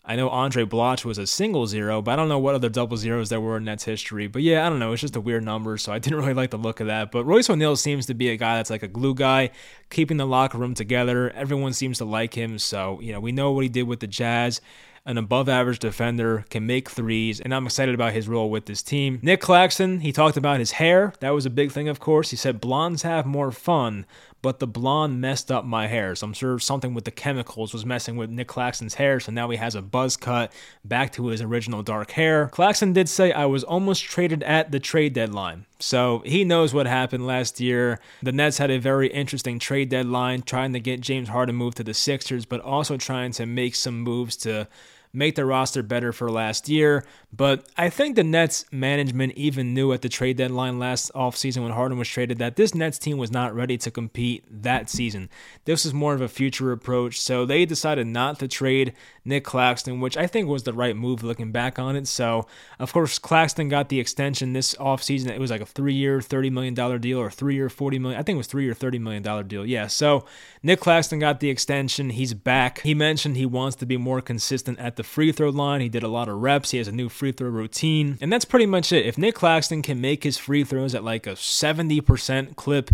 I 0.09 0.15
know 0.15 0.27
Andray 0.27 0.65
Blatche 0.65 1.05
was 1.05 1.19
a 1.19 1.27
single 1.27 1.67
zero, 1.67 2.01
but 2.01 2.13
I 2.13 2.15
don't 2.15 2.29
know 2.29 2.39
what 2.39 2.55
other 2.55 2.67
double 2.67 2.97
zeros 2.97 3.29
there 3.29 3.39
were 3.39 3.57
in 3.57 3.65
Nets 3.65 3.83
history. 3.83 4.25
But 4.25 4.41
yeah, 4.41 4.65
I 4.65 4.69
don't 4.69 4.79
know. 4.79 4.91
It's 4.91 5.01
just 5.01 5.15
a 5.15 5.21
weird 5.21 5.43
number, 5.43 5.77
so 5.77 5.93
I 5.93 5.99
didn't 5.99 6.17
really 6.19 6.33
like 6.33 6.49
the 6.49 6.57
look 6.57 6.79
of 6.79 6.87
that. 6.87 7.11
But 7.11 7.25
Royce 7.25 7.47
O'Neale 7.47 7.75
seems 7.75 8.07
to 8.07 8.15
be 8.15 8.29
a 8.29 8.35
guy 8.35 8.55
that's 8.55 8.71
like 8.71 8.81
a 8.81 8.87
glue 8.87 9.13
guy, 9.13 9.51
keeping 9.91 10.17
the 10.17 10.25
locker 10.25 10.57
room 10.57 10.73
together. 10.73 11.29
Everyone 11.35 11.73
seems 11.73 11.99
to 11.99 12.05
like 12.05 12.33
him, 12.33 12.57
so 12.57 12.99
you 13.01 13.13
know 13.13 13.19
we 13.19 13.31
know 13.31 13.51
what 13.51 13.61
he 13.61 13.69
did 13.69 13.83
with 13.83 13.99
the 13.99 14.07
Jazz 14.07 14.61
an 15.05 15.17
above 15.17 15.49
average 15.49 15.79
defender, 15.79 16.45
can 16.49 16.65
make 16.67 16.89
threes, 16.89 17.39
and 17.39 17.53
I'm 17.53 17.65
excited 17.65 17.95
about 17.95 18.13
his 18.13 18.27
role 18.27 18.49
with 18.49 18.65
this 18.65 18.83
team. 18.83 19.19
Nick 19.23 19.41
Claxton, 19.41 20.01
he 20.01 20.11
talked 20.11 20.37
about 20.37 20.59
his 20.59 20.73
hair. 20.73 21.13
That 21.19 21.31
was 21.31 21.47
a 21.47 21.49
big 21.49 21.71
thing, 21.71 21.87
of 21.87 21.99
course. 21.99 22.29
He 22.29 22.35
said 22.35 22.61
blondes 22.61 23.01
have 23.01 23.25
more 23.25 23.51
fun, 23.51 24.05
but 24.41 24.59
the 24.59 24.67
blonde 24.67 25.19
messed 25.19 25.51
up 25.51 25.65
my 25.65 25.87
hair. 25.87 26.15
So 26.15 26.27
I'm 26.27 26.33
sure 26.33 26.59
something 26.59 26.93
with 26.93 27.05
the 27.05 27.11
chemicals 27.11 27.73
was 27.73 27.85
messing 27.85 28.15
with 28.15 28.29
Nick 28.29 28.47
Claxton's 28.47 28.95
hair. 28.95 29.19
So 29.19 29.31
now 29.31 29.49
he 29.49 29.57
has 29.57 29.75
a 29.75 29.81
buzz 29.81 30.15
cut 30.17 30.51
back 30.83 31.11
to 31.13 31.27
his 31.27 31.41
original 31.41 31.83
dark 31.83 32.11
hair. 32.11 32.47
Claxton 32.47 32.93
did 32.93 33.09
say 33.09 33.31
I 33.31 33.45
was 33.45 33.63
almost 33.63 34.03
traded 34.03 34.43
at 34.43 34.71
the 34.71 34.79
trade 34.79 35.13
deadline. 35.13 35.65
So 35.79 36.21
he 36.25 36.43
knows 36.43 36.73
what 36.73 36.87
happened 36.87 37.25
last 37.25 37.59
year. 37.59 37.99
The 38.21 38.31
Nets 38.31 38.57
had 38.57 38.71
a 38.71 38.79
very 38.79 39.07
interesting 39.07 39.59
trade 39.59 39.89
deadline, 39.89 40.41
trying 40.41 40.73
to 40.73 40.79
get 40.79 41.01
James 41.01 41.29
Harden 41.29 41.55
moved 41.55 41.77
to 41.77 41.83
the 41.83 41.93
Sixers, 41.93 42.45
but 42.45 42.61
also 42.61 42.97
trying 42.97 43.31
to 43.33 43.45
make 43.45 43.75
some 43.75 43.99
moves 44.01 44.35
to 44.37 44.67
make 45.11 45.35
the 45.35 45.45
roster 45.45 45.81
better 45.81 46.11
for 46.11 46.29
last 46.29 46.69
year. 46.69 47.03
But 47.31 47.67
I 47.77 47.89
think 47.89 48.15
the 48.15 48.23
Nets 48.23 48.65
management 48.71 49.33
even 49.33 49.73
knew 49.73 49.91
at 49.91 50.01
the 50.01 50.09
trade 50.09 50.37
deadline 50.37 50.79
last 50.79 51.11
offseason 51.13 51.63
when 51.63 51.71
Harden 51.71 51.97
was 51.97 52.07
traded 52.07 52.39
that 52.39 52.55
this 52.55 52.73
Nets 52.73 52.97
team 52.97 53.17
was 53.17 53.31
not 53.31 53.55
ready 53.55 53.77
to 53.77 53.91
compete 53.91 54.43
that 54.49 54.89
season. 54.89 55.29
This 55.65 55.85
was 55.85 55.93
more 55.93 56.13
of 56.13 56.21
a 56.21 56.27
future 56.27 56.71
approach. 56.71 57.21
So 57.21 57.45
they 57.45 57.65
decided 57.65 58.07
not 58.07 58.39
to 58.39 58.47
trade 58.47 58.93
Nick 59.25 59.43
Claxton, 59.43 59.99
which 59.99 60.17
I 60.17 60.25
think 60.25 60.47
was 60.47 60.63
the 60.63 60.73
right 60.73 60.95
move 60.95 61.23
looking 61.23 61.51
back 61.51 61.77
on 61.77 61.95
it. 61.95 62.07
So, 62.07 62.47
of 62.79 62.91
course, 62.91 63.19
Claxton 63.19 63.69
got 63.69 63.89
the 63.89 63.99
extension 63.99 64.53
this 64.53 64.73
offseason. 64.75 65.29
It 65.29 65.39
was 65.39 65.51
like 65.51 65.61
a 65.61 65.65
three 65.67 65.93
year, 65.93 66.19
$30 66.19 66.51
million 66.51 66.73
deal 66.99 67.19
or 67.19 67.29
three 67.29 67.55
year, 67.55 67.69
40 67.69 67.99
million. 67.99 68.19
I 68.19 68.23
think 68.23 68.35
it 68.35 68.39
was 68.39 68.47
three 68.47 68.65
year, 68.65 68.73
$30 68.73 68.99
million 68.99 69.47
deal. 69.47 69.65
Yeah. 69.65 69.87
So 69.87 70.25
Nick 70.63 70.79
Claxton 70.79 71.19
got 71.19 71.39
the 71.39 71.49
extension. 71.49 72.09
He's 72.09 72.33
back. 72.33 72.81
He 72.81 72.95
mentioned 72.95 73.37
he 73.37 73.45
wants 73.45 73.75
to 73.77 73.85
be 73.85 73.97
more 73.97 74.21
consistent 74.21 74.79
at 74.79 74.95
the 74.99 75.03
free 75.03 75.31
throw 75.31 75.49
line. 75.49 75.79
He 75.79 75.87
did 75.87 76.03
a 76.03 76.09
lot 76.09 76.27
of 76.27 76.41
reps. 76.41 76.71
He 76.71 76.77
has 76.77 76.89
a 76.89 76.91
new 76.91 77.07
free 77.07 77.31
throw 77.31 77.47
routine. 77.47 78.17
And 78.19 78.31
that's 78.31 78.43
pretty 78.43 78.65
much 78.65 78.91
it. 78.91 79.05
If 79.05 79.17
Nick 79.17 79.33
Claxton 79.33 79.81
can 79.81 80.01
make 80.01 80.25
his 80.25 80.37
free 80.37 80.65
throws 80.65 80.93
at 80.93 81.05
like 81.05 81.25
a 81.25 81.31
70% 81.31 82.57
clip, 82.57 82.89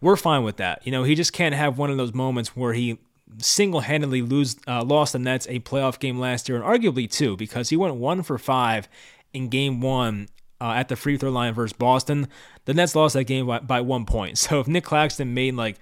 we're 0.00 0.16
fine 0.16 0.42
with 0.42 0.56
that. 0.56 0.80
You 0.86 0.90
know, 0.90 1.04
he 1.04 1.14
just 1.14 1.34
can't 1.34 1.54
have 1.54 1.76
one 1.76 1.90
of 1.90 1.98
those 1.98 2.14
moments 2.14 2.56
where 2.56 2.72
he 2.72 2.96
single-handedly 3.36 4.22
lose 4.22 4.56
uh, 4.66 4.82
lost 4.82 5.12
the 5.12 5.18
Nets 5.18 5.46
a 5.50 5.60
playoff 5.60 5.98
game 5.98 6.18
last 6.18 6.48
year, 6.48 6.60
and 6.60 6.64
arguably 6.64 7.08
two, 7.10 7.36
because 7.36 7.68
he 7.68 7.76
went 7.76 7.96
one 7.96 8.22
for 8.22 8.38
five 8.38 8.88
in 9.34 9.50
Game 9.50 9.82
One 9.82 10.28
uh, 10.60 10.72
at 10.72 10.88
the 10.88 10.96
free 10.96 11.18
throw 11.18 11.30
line 11.30 11.52
versus 11.52 11.74
Boston. 11.74 12.26
The 12.64 12.72
Nets 12.72 12.96
lost 12.96 13.12
that 13.12 13.24
game 13.24 13.46
by, 13.46 13.58
by 13.60 13.82
one 13.82 14.06
point. 14.06 14.38
So 14.38 14.60
if 14.60 14.66
Nick 14.66 14.84
Claxton 14.84 15.34
made 15.34 15.54
like 15.54 15.76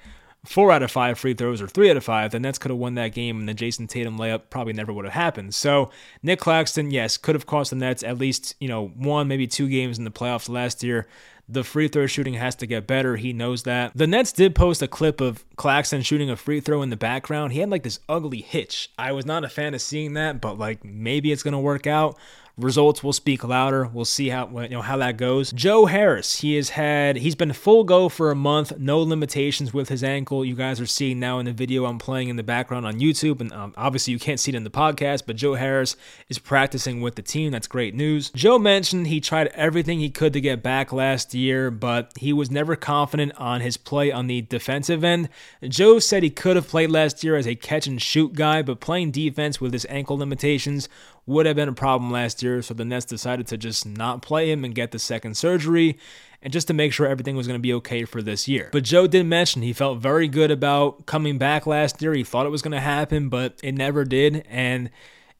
four 0.49 0.73
out 0.73 0.83
of 0.83 0.91
five 0.91 1.19
free 1.19 1.35
throws 1.35 1.61
or 1.61 1.69
three 1.69 1.91
out 1.91 1.97
of 1.97 2.05
five, 2.05 2.31
the 2.31 2.41
Nets 2.41 2.59
could 2.59 2.71
have 2.71 2.79
won 2.79 2.95
that 2.95 3.09
game, 3.09 3.39
and 3.39 3.49
the 3.49 3.55
Jayson 3.55 3.87
Tatum 3.87 4.19
layup 4.19 4.43
probably 4.49 4.73
never 4.73 4.93
would 4.93 5.05
have 5.05 5.15
happened. 5.15 5.55
So 5.55 5.91
Nick 6.23 6.41
Claxton, 6.41 6.91
yes, 6.91 7.19
could 7.19 7.35
have 7.35 7.47
cost 7.47 7.71
the 7.71 7.77
Nets 7.77 8.03
at 8.03 8.19
least 8.19 8.55
you 8.59 8.69
know 8.69 8.89
one, 8.89 9.29
maybe 9.29 9.47
two 9.47 9.69
games 9.69 9.99
in 9.99 10.05
the 10.05 10.11
playoffs 10.11 10.49
last 10.49 10.83
year. 10.83 11.07
The 11.51 11.65
free 11.65 11.89
throw 11.89 12.07
shooting 12.07 12.35
has 12.35 12.55
to 12.57 12.67
get 12.67 12.87
better. 12.87 13.17
He 13.17 13.33
knows 13.33 13.63
that. 13.63 13.93
The 13.95 14.07
Nets 14.07 14.33
did 14.33 14.55
post 14.55 14.83
a 14.83 14.89
clip 14.89 15.23
of 15.23 15.45
Claxton 15.57 16.03
shooting 16.03 16.29
a 16.29 16.37
free 16.37 16.61
throw 16.61 16.83
in 16.83 16.91
the 16.91 16.97
background. 16.97 17.53
He 17.53 17.61
had 17.61 17.71
like 17.71 17.85
this 17.85 18.01
ugly 18.07 18.43
hitch. 18.43 18.91
I 18.99 19.13
was 19.13 19.25
not 19.25 19.45
a 19.45 19.49
fan 19.49 19.73
of 19.73 19.81
seeing 19.81 20.13
that, 20.15 20.43
but 20.43 20.59
like 20.59 20.85
maybe 20.85 21.33
it's 21.33 21.43
going 21.43 21.53
to 21.53 21.59
work 21.59 21.87
out 21.87 22.19
results 22.59 23.03
will 23.05 23.13
speak 23.13 23.45
louder. 23.45 23.87
We'll 23.87 24.05
see 24.05 24.29
how 24.29 24.49
you 24.61 24.69
know 24.69 24.83
how 24.83 24.97
that 24.99 25.17
goes. 25.17 25.53
Joe 25.53 25.87
Harris, 25.87 26.41
he 26.41 26.57
has 26.57 26.71
had 26.71 27.17
he's 27.17 27.35
been 27.35 27.53
full 27.53 27.85
go 27.85 28.09
for 28.09 28.31
a 28.31 28.35
month, 28.35 28.77
no 28.79 29.01
limitations 29.01 29.73
with 29.73 29.89
his 29.89 30.03
ankle. 30.05 30.45
You 30.45 30.55
guys 30.55 30.81
are 30.81 30.87
seeing 30.87 31.21
now 31.21 31.39
in 31.39 31.47
the 31.47 31.53
video 31.53 31.85
I'm 31.87 31.99
playing 31.99 32.29
in 32.29 32.37
the 32.37 32.43
background 32.43 32.85
on 32.87 33.01
YouTube, 33.01 33.41
and 33.41 33.53
um, 33.53 33.75
obviously 33.77 34.13
you 34.13 34.19
can't 34.19 34.41
see 34.41 34.51
it 34.51 34.55
in 34.55 34.65
the 34.65 34.71
podcast. 34.71 35.23
But 35.27 35.37
Joe 35.37 35.55
Harris 35.55 35.97
is 36.29 36.39
practicing 36.39 37.01
with 37.01 37.15
the 37.15 37.23
team. 37.23 37.53
That's 37.53 37.69
great 37.69 37.95
news. 37.95 38.31
Joe 38.31 38.59
mentioned 38.59 39.07
he 39.07 39.21
tried 39.21 39.49
everything 39.49 40.01
he 40.01 40.11
could 40.11 40.33
to 40.33 40.41
get 40.41 40.63
back 40.63 40.93
last 40.93 41.35
year, 41.35 41.71
but 41.71 42.13
he 42.19 42.33
was 42.33 42.51
never 42.51 42.77
confident 42.77 43.33
on 43.37 43.61
his 43.61 43.77
play 43.77 44.11
on 44.11 44.27
the 44.27 44.43
defensive 44.43 45.05
end. 45.05 45.29
Joe 45.63 45.99
said 45.99 46.23
he 46.23 46.31
could 46.31 46.57
have 46.57 46.69
played 46.69 46.91
last 46.91 47.23
year 47.23 47.37
as 47.37 47.47
a 47.47 47.55
catch 47.55 47.87
and 47.87 48.03
shoot 48.03 48.35
guy, 48.35 48.63
but 48.63 48.81
playing 48.81 49.13
defense 49.13 49.61
with 49.61 49.73
his 49.73 49.87
ankle 49.89 50.19
limitations 50.19 50.89
would 51.29 51.47
have 51.47 51.57
been 51.57 51.69
a 51.69 51.75
problem 51.75 52.11
last 52.11 52.43
year. 52.43 52.63
So 52.63 52.75
the 52.75 52.85
Nets 52.85 53.05
decided 53.05 53.47
to 53.49 53.59
just 53.59 53.87
not 53.87 54.23
play 54.23 54.51
him 54.51 54.65
and 54.65 54.75
get 54.75 54.91
the 54.91 54.99
second 54.99 55.37
surgery 55.37 55.99
and 56.43 56.53
just 56.53 56.69
to 56.69 56.75
make 56.75 56.93
sure 56.93 57.07
everything 57.07 57.37
was 57.37 57.47
going 57.47 57.59
to 57.59 57.63
be 57.63 57.75
okay 57.75 58.05
for 58.05 58.23
this 58.23 58.49
year. 58.49 58.71
But 58.73 58.85
Joe 58.85 59.07
did 59.07 59.27
mention 59.27 59.63
he 59.63 59.73
felt 59.73 59.99
very 59.99 60.27
good 60.27 60.51
about 60.51 61.05
coming 61.05 61.37
back 61.37 61.67
last 61.67 62.01
year. 62.01 62.15
He 62.15 62.25
thought 62.25 62.47
it 62.47 62.51
was 62.51 62.63
going 62.63 62.73
to 62.73 62.81
happen, 62.81 63.29
but 63.29 63.61
it 63.63 63.73
never 63.73 64.05
did. 64.05 64.47
And 64.49 64.91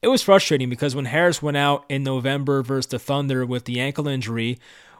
it 0.01 0.09
was 0.09 0.21
frustrating 0.21 0.69
because 0.69 0.95
when 0.95 1.05
Harris 1.05 1.41
went 1.41 1.57
out 1.57 1.85
in 1.89 2.03
November 2.03 2.61
versus 2.61 2.87
the 2.87 2.99
Thunder 2.99 3.45
with 3.45 3.65
the 3.65 3.79
ankle 3.79 4.07
injury, 4.07 4.59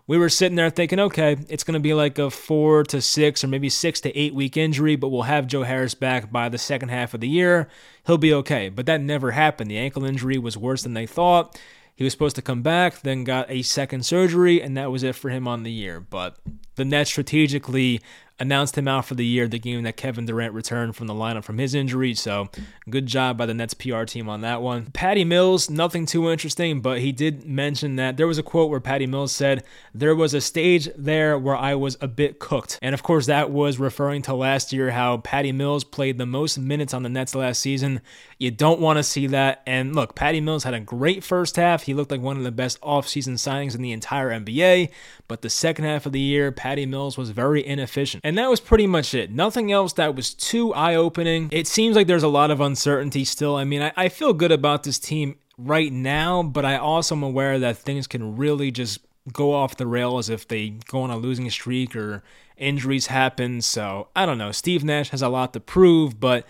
we 0.10 0.18
were 0.18 0.28
sitting 0.28 0.56
there 0.56 0.72
thinking, 0.72 1.00
okay, 1.00 1.38
it's 1.50 1.64
going 1.64 1.76
to 1.76 1.80
be 1.80 1.94
like 1.94 2.18
a 2.18 2.32
four 2.32 2.82
to 2.86 3.00
six 3.00 3.44
or 3.44 3.48
maybe 3.48 3.70
six 3.70 4.02
to 4.02 4.18
eight 4.18 4.34
week 4.34 4.58
injury, 4.58 4.96
but 4.96 5.10
we'll 5.10 5.22
have 5.22 5.46
Joe 5.46 5.62
Harris 5.62 5.94
back 5.94 6.32
by 6.32 6.50
the 6.50 6.58
second 6.58 6.90
half 6.90 7.14
of 7.14 7.22
the 7.22 7.28
year. 7.28 7.70
He'll 8.08 8.18
be 8.18 8.34
okay. 8.34 8.70
But 8.70 8.88
that 8.88 9.02
never 9.02 9.30
happened. 9.30 9.70
The 9.70 9.78
ankle 9.78 10.04
injury 10.04 10.40
was 10.40 10.58
worse 10.58 10.82
than 10.82 10.96
they 10.96 11.06
thought. 11.06 11.62
He 11.96 12.04
was 12.04 12.12
supposed 12.12 12.36
to 12.38 12.42
come 12.42 12.64
back, 12.64 13.02
then 13.02 13.24
got 13.24 13.52
a 13.52 13.62
second 13.62 14.04
surgery, 14.04 14.64
and 14.64 14.76
that 14.76 14.90
was 14.90 15.04
it 15.04 15.14
for 15.14 15.30
him 15.30 15.48
on 15.48 15.62
the 15.62 15.72
year. 15.72 16.00
But 16.00 16.38
the 16.74 16.86
Nets 16.86 17.12
strategically 17.12 18.02
announced 18.40 18.78
him 18.78 18.88
out 18.88 19.06
for 19.06 19.16
the 19.16 19.26
year 19.26 19.48
the 19.48 19.60
game 19.60 19.84
that 19.84 19.98
Kevin 19.98 20.26
Durant 20.26 20.54
returned 20.54 20.96
from 20.96 21.08
the 21.08 21.14
lineup 21.14 21.44
from 21.44 21.58
his 21.58 21.74
injury. 21.74 22.14
So 22.14 22.50
good 22.90 23.06
job 23.06 23.38
by 23.38 23.46
the 23.46 23.54
Nets 23.54 23.74
PR 23.74 24.04
team 24.04 24.30
on 24.30 24.42
that 24.42 24.62
one. 24.62 24.88
Patty 24.92 25.24
Mills, 25.24 25.70
nothing 25.70 26.06
too 26.06 26.30
interesting, 26.30 26.82
but 26.82 27.00
he 27.00 27.12
did 27.12 27.46
mention 27.46 27.98
that 27.98 28.18
there 28.18 28.28
was 28.28 28.38
a 28.38 28.44
quote 28.44 28.70
where 28.70 28.80
Patty 28.80 29.08
Mills 29.08 29.32
said, 29.32 29.64
There 29.94 30.16
was 30.16 30.34
a 30.34 30.42
stage 30.42 30.90
there 30.98 31.38
where 31.38 31.56
I 31.56 31.76
was 31.76 31.98
a 32.02 32.08
bit 32.08 32.40
cooked. 32.40 32.80
And 32.82 32.94
of 32.94 33.04
course, 33.04 33.26
that 33.26 33.52
was 33.52 33.80
referring 33.80 34.22
to 34.24 34.34
last 34.34 34.72
year 34.72 34.92
how 34.92 35.18
Patty 35.18 35.52
Mills 35.52 35.84
played 35.84 36.18
the 36.18 36.26
most 36.26 36.58
minutes 36.58 36.94
on 36.94 37.04
the 37.04 37.10
Nets 37.10 37.36
last 37.36 37.60
season. 37.60 38.02
You 38.38 38.52
don't 38.52 38.80
want 38.80 38.98
to 38.98 39.04
see 39.04 39.28
that. 39.28 39.62
And 39.68 39.96
look, 39.96 40.16
Patty 40.16 40.40
Mills 40.40 40.64
had 40.64 40.74
a 40.74 40.80
great 40.80 41.24
first 41.24 41.56
half. 41.58 41.84
He 41.84 41.94
looked 41.94 42.12
like 42.12 42.22
one 42.22 42.38
of 42.38 42.44
the 42.44 42.52
best 42.52 42.80
offseason 42.82 43.34
signings 43.34 43.76
in 43.76 43.82
the 43.82 43.92
entire 43.92 44.30
NBA. 44.30 44.92
But 45.28 45.42
the 45.42 45.50
second 45.50 45.86
half 45.86 46.06
of 46.06 46.12
the 46.12 46.20
year, 46.20 46.52
Patty 46.52 46.86
Mills 46.86 47.18
was 47.18 47.30
very 47.30 47.66
inefficient. 47.66 48.24
And 48.30 48.38
that 48.38 48.48
was 48.48 48.60
pretty 48.60 48.86
much 48.86 49.16
it. 49.16 49.32
Nothing 49.32 49.72
else 49.72 49.94
that 49.94 50.16
was 50.16 50.36
too 50.36 50.72
eye 50.76 50.94
opening. 50.94 51.50
It 51.52 51.66
seems 51.66 51.96
like 51.96 52.06
there's 52.06 52.22
a 52.22 52.28
lot 52.28 52.52
of 52.52 52.62
uncertainty 52.62 53.26
still. 53.26 53.56
I 53.56 53.64
mean, 53.64 53.82
I, 53.82 53.92
I 53.98 54.10
feel 54.10 54.34
good 54.34 54.52
about 54.52 54.84
this 54.84 55.00
team 55.00 55.38
right 55.58 55.92
now, 55.92 56.44
but 56.44 56.64
I 56.64 56.78
also 56.78 57.16
am 57.16 57.24
aware 57.24 57.58
that 57.58 57.78
things 57.78 58.06
can 58.06 58.38
really 58.38 58.70
just 58.70 59.00
go 59.34 59.52
off 59.52 59.78
the 59.78 59.88
rails 59.88 60.30
if 60.30 60.48
they 60.48 60.70
go 60.70 61.02
on 61.02 61.10
a 61.10 61.18
losing 61.18 61.50
streak 61.50 61.96
or 61.96 62.22
injuries 62.56 63.08
happen. 63.08 63.64
So 63.64 64.10
I 64.16 64.28
don't 64.28 64.38
know. 64.38 64.52
Steve 64.52 64.84
Nash 64.84 65.10
has 65.10 65.24
a 65.24 65.30
lot 65.30 65.54
to 65.54 65.60
prove, 65.60 66.20
but 66.20 66.46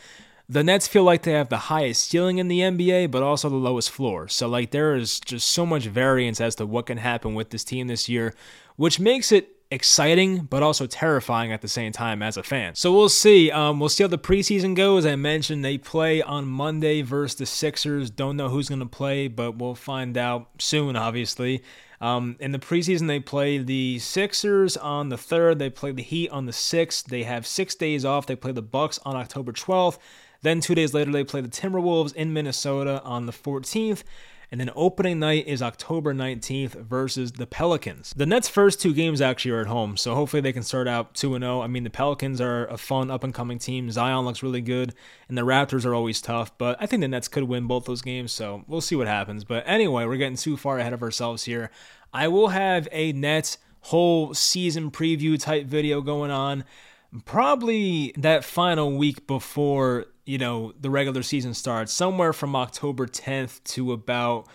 the 0.49 0.65
Nets 0.65 0.85
feel 0.85 1.05
like 1.05 1.23
they 1.23 1.31
have 1.31 1.47
the 1.47 1.57
highest 1.57 2.09
ceiling 2.09 2.39
in 2.39 2.49
the 2.49 2.59
NBA, 2.59 3.09
but 3.09 3.23
also 3.23 3.47
the 3.47 3.55
lowest 3.55 3.89
floor. 3.89 4.27
So 4.27 4.49
like 4.49 4.71
there 4.71 4.97
is 4.97 5.21
just 5.21 5.49
so 5.49 5.65
much 5.65 5.85
variance 5.85 6.41
as 6.41 6.55
to 6.55 6.65
what 6.65 6.87
can 6.87 6.97
happen 6.97 7.35
with 7.35 7.51
this 7.51 7.63
team 7.63 7.87
this 7.87 8.09
year, 8.09 8.33
which 8.75 8.99
makes 8.99 9.31
it 9.31 9.55
exciting 9.71 10.39
but 10.45 10.63
also 10.63 10.87
terrifying 10.87 11.51
at 11.51 11.61
the 11.61 11.67
same 11.67 11.91
time 11.91 12.23
as 12.23 12.37
a 12.37 12.43
fan. 12.43 12.75
So 12.75 12.91
we'll 12.91 13.09
see. 13.09 13.51
Um, 13.51 13.79
we'll 13.79 13.89
see 13.89 14.03
how 14.03 14.07
the 14.07 14.17
preseason 14.17 14.75
goes. 14.75 15.05
I 15.05 15.15
mentioned 15.15 15.63
they 15.63 15.77
play 15.77 16.21
on 16.21 16.47
Monday 16.47 17.01
versus 17.01 17.37
the 17.37 17.45
Sixers. 17.45 18.09
Don't 18.09 18.37
know 18.37 18.49
who's 18.49 18.69
going 18.69 18.79
to 18.79 18.85
play, 18.85 19.27
but 19.27 19.57
we'll 19.57 19.75
find 19.75 20.17
out 20.17 20.49
soon, 20.57 20.95
obviously. 20.95 21.63
Um, 22.01 22.37
in 22.39 22.51
the 22.51 22.59
preseason, 22.59 23.07
they 23.07 23.19
play 23.19 23.57
the 23.57 23.99
Sixers 23.99 24.77
on 24.77 25.09
the 25.09 25.17
3rd. 25.17 25.59
They 25.59 25.69
play 25.69 25.91
the 25.91 26.01
Heat 26.01 26.29
on 26.29 26.45
the 26.45 26.51
6th. 26.51 27.05
They 27.05 27.23
have 27.23 27.45
six 27.45 27.75
days 27.75 28.05
off. 28.05 28.25
They 28.25 28.35
play 28.35 28.53
the 28.53 28.61
Bucks 28.61 28.99
on 29.05 29.15
October 29.15 29.51
12th. 29.51 29.99
Then 30.41 30.61
two 30.61 30.73
days 30.75 30.93
later, 30.93 31.11
they 31.11 31.25
play 31.25 31.41
the 31.41 31.49
Timberwolves 31.49 32.15
in 32.15 32.31
Minnesota 32.31 33.01
on 33.03 33.25
the 33.25 33.33
14th. 33.33 34.03
And 34.51 34.59
then 34.59 34.71
opening 34.75 35.19
night 35.19 35.47
is 35.47 35.61
October 35.61 36.13
19th 36.13 36.71
versus 36.71 37.33
the 37.33 37.45
Pelicans. 37.45 38.13
The 38.15 38.25
Nets' 38.25 38.49
first 38.49 38.81
two 38.81 38.93
games 38.93 39.21
actually 39.21 39.51
are 39.51 39.61
at 39.61 39.67
home, 39.67 39.95
so 39.95 40.15
hopefully 40.15 40.41
they 40.41 40.53
can 40.53 40.63
start 40.63 40.87
out 40.87 41.13
2 41.13 41.37
0. 41.37 41.61
I 41.61 41.67
mean, 41.67 41.83
the 41.83 41.91
Pelicans 41.91 42.41
are 42.41 42.65
a 42.65 42.77
fun 42.77 43.11
up 43.11 43.23
and 43.23 43.33
coming 43.33 43.59
team. 43.59 43.91
Zion 43.91 44.25
looks 44.25 44.41
really 44.41 44.61
good, 44.61 44.95
and 45.27 45.37
the 45.37 45.43
Raptors 45.43 45.85
are 45.85 45.93
always 45.93 46.19
tough, 46.19 46.57
but 46.57 46.77
I 46.79 46.87
think 46.87 47.01
the 47.01 47.07
Nets 47.07 47.27
could 47.27 47.43
win 47.43 47.67
both 47.67 47.85
those 47.85 48.01
games, 48.01 48.31
so 48.31 48.63
we'll 48.67 48.81
see 48.81 48.95
what 48.95 49.07
happens. 49.07 49.43
But 49.43 49.63
anyway, 49.67 50.05
we're 50.05 50.17
getting 50.17 50.35
too 50.35 50.57
far 50.57 50.79
ahead 50.79 50.93
of 50.93 51.03
ourselves 51.03 51.43
here. 51.43 51.69
I 52.11 52.27
will 52.27 52.47
have 52.49 52.87
a 52.91 53.11
Nets 53.11 53.59
whole 53.81 54.33
season 54.33 54.89
preview 54.89 55.39
type 55.39 55.67
video 55.67 56.01
going 56.01 56.31
on 56.31 56.63
probably 57.25 58.13
that 58.17 58.43
final 58.43 58.97
week 58.97 59.25
before 59.25 60.05
you 60.29 60.37
know 60.37 60.71
the 60.79 60.91
regular 60.91 61.23
season 61.23 61.55
starts 61.55 61.91
somewhere 61.91 62.31
from 62.31 62.55
october 62.55 63.07
10th 63.07 63.63
to 63.63 63.91
about 63.91 64.45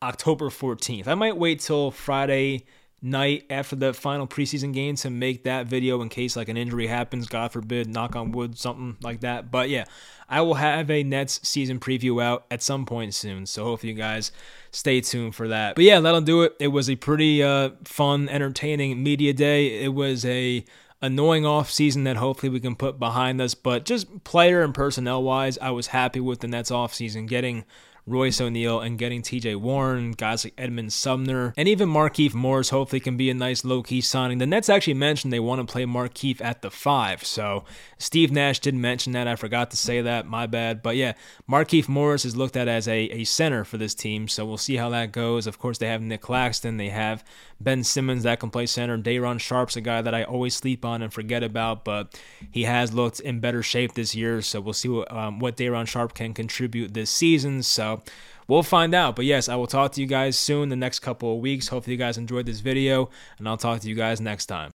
october 0.00 0.48
14th 0.48 1.08
i 1.08 1.14
might 1.14 1.36
wait 1.36 1.58
till 1.58 1.90
friday 1.90 2.64
night 3.04 3.44
after 3.50 3.76
the 3.76 3.92
final 3.92 4.26
preseason 4.26 4.72
game 4.72 4.96
to 4.96 5.10
make 5.10 5.44
that 5.44 5.66
video 5.66 6.00
in 6.00 6.08
case 6.08 6.36
like 6.36 6.48
an 6.48 6.56
injury 6.56 6.86
happens 6.86 7.26
god 7.26 7.52
forbid 7.52 7.86
knock 7.86 8.16
on 8.16 8.32
wood 8.32 8.58
something 8.58 8.96
like 9.02 9.20
that. 9.20 9.50
But 9.50 9.68
yeah 9.68 9.84
i 10.26 10.40
will 10.40 10.54
have 10.54 10.90
a 10.90 11.02
nets 11.02 11.38
season 11.46 11.78
preview 11.78 12.22
out 12.22 12.46
at 12.50 12.62
some 12.62 12.86
point 12.86 13.12
soon 13.12 13.44
so 13.44 13.64
hopefully 13.64 13.92
you 13.92 13.98
guys 13.98 14.32
stay 14.70 15.02
tuned 15.02 15.34
for 15.34 15.48
that. 15.48 15.74
But 15.74 15.84
yeah 15.84 16.00
that'll 16.00 16.22
do 16.22 16.42
it. 16.44 16.56
It 16.58 16.68
was 16.68 16.88
a 16.88 16.96
pretty 16.96 17.42
uh, 17.42 17.72
fun 17.84 18.30
entertaining 18.30 19.02
media 19.02 19.34
day. 19.34 19.82
It 19.82 19.92
was 19.92 20.24
a 20.24 20.64
annoying 21.04 21.44
off 21.44 21.70
season 21.70 22.04
that 22.04 22.16
hopefully 22.16 22.50
we 22.50 22.60
can 22.60 22.74
put 22.74 22.98
behind 22.98 23.40
us. 23.40 23.54
But 23.54 23.84
just 23.84 24.24
player 24.24 24.62
and 24.62 24.74
personnel 24.74 25.22
wise, 25.22 25.58
I 25.58 25.70
was 25.70 25.88
happy 25.88 26.20
with 26.20 26.40
the 26.40 26.48
Nets 26.48 26.70
off 26.70 26.94
season 26.94 27.26
getting 27.26 27.64
Royce 28.06 28.40
O'Neale 28.40 28.80
and 28.80 28.98
getting 28.98 29.22
TJ 29.22 29.56
Warren, 29.56 30.12
guys 30.12 30.44
like 30.44 30.52
Edmund 30.58 30.92
Sumner, 30.92 31.54
and 31.56 31.66
even 31.68 31.88
Markieff 31.88 32.34
Morris 32.34 32.68
hopefully 32.68 33.00
can 33.00 33.16
be 33.16 33.30
a 33.30 33.34
nice 33.34 33.64
low 33.64 33.82
key 33.82 34.02
signing. 34.02 34.38
The 34.38 34.46
Nets 34.46 34.68
actually 34.68 34.94
mentioned 34.94 35.32
they 35.32 35.40
want 35.40 35.66
to 35.66 35.72
play 35.72 35.84
Markieff 35.84 36.42
at 36.42 36.60
the 36.60 36.70
five, 36.70 37.24
so 37.24 37.64
Steve 37.96 38.30
Nash 38.30 38.58
did 38.58 38.74
mention 38.74 39.12
that. 39.12 39.26
I 39.26 39.36
forgot 39.36 39.70
to 39.70 39.76
say 39.76 40.02
that, 40.02 40.26
my 40.26 40.46
bad. 40.46 40.82
But 40.82 40.96
yeah, 40.96 41.14
Markieff 41.48 41.88
Morris 41.88 42.26
is 42.26 42.36
looked 42.36 42.56
at 42.56 42.68
as 42.68 42.86
a, 42.88 42.98
a 43.04 43.24
center 43.24 43.64
for 43.64 43.78
this 43.78 43.94
team, 43.94 44.28
so 44.28 44.44
we'll 44.44 44.58
see 44.58 44.76
how 44.76 44.90
that 44.90 45.12
goes. 45.12 45.46
Of 45.46 45.58
course, 45.58 45.78
they 45.78 45.88
have 45.88 46.02
Nick 46.02 46.20
Claxton, 46.20 46.76
they 46.76 46.90
have 46.90 47.24
Ben 47.60 47.84
Simmons 47.84 48.22
that 48.24 48.40
can 48.40 48.50
play 48.50 48.66
center. 48.66 48.96
Day'Ron 48.96 49.38
Sharpe's 49.38 49.76
a 49.76 49.80
guy 49.80 50.02
that 50.02 50.14
I 50.14 50.24
always 50.24 50.54
sleep 50.54 50.84
on 50.84 51.02
and 51.02 51.12
forget 51.12 51.42
about, 51.42 51.84
but 51.84 52.18
he 52.50 52.64
has 52.64 52.92
looked 52.92 53.20
in 53.20 53.40
better 53.40 53.62
shape 53.62 53.94
this 53.94 54.14
year, 54.14 54.42
so 54.42 54.60
we'll 54.60 54.72
see 54.72 54.88
what, 54.88 55.10
um, 55.12 55.38
what 55.38 55.56
Day'Ron 55.56 55.86
Sharpe 55.86 56.14
can 56.14 56.34
contribute 56.34 56.94
this 56.94 57.10
season. 57.10 57.62
So 57.62 58.02
we'll 58.48 58.62
find 58.62 58.94
out. 58.94 59.16
But 59.16 59.26
yes, 59.26 59.48
I 59.48 59.56
will 59.56 59.66
talk 59.66 59.92
to 59.92 60.00
you 60.00 60.06
guys 60.06 60.38
soon 60.38 60.68
the 60.68 60.76
next 60.76 61.00
couple 61.00 61.34
of 61.34 61.40
weeks. 61.40 61.68
Hopefully, 61.68 61.92
you 61.92 61.98
guys 61.98 62.16
enjoyed 62.16 62.46
this 62.46 62.60
video, 62.60 63.10
and 63.38 63.48
I'll 63.48 63.56
talk 63.56 63.80
to 63.80 63.88
you 63.88 63.94
guys 63.94 64.20
next 64.20 64.46
time. 64.46 64.72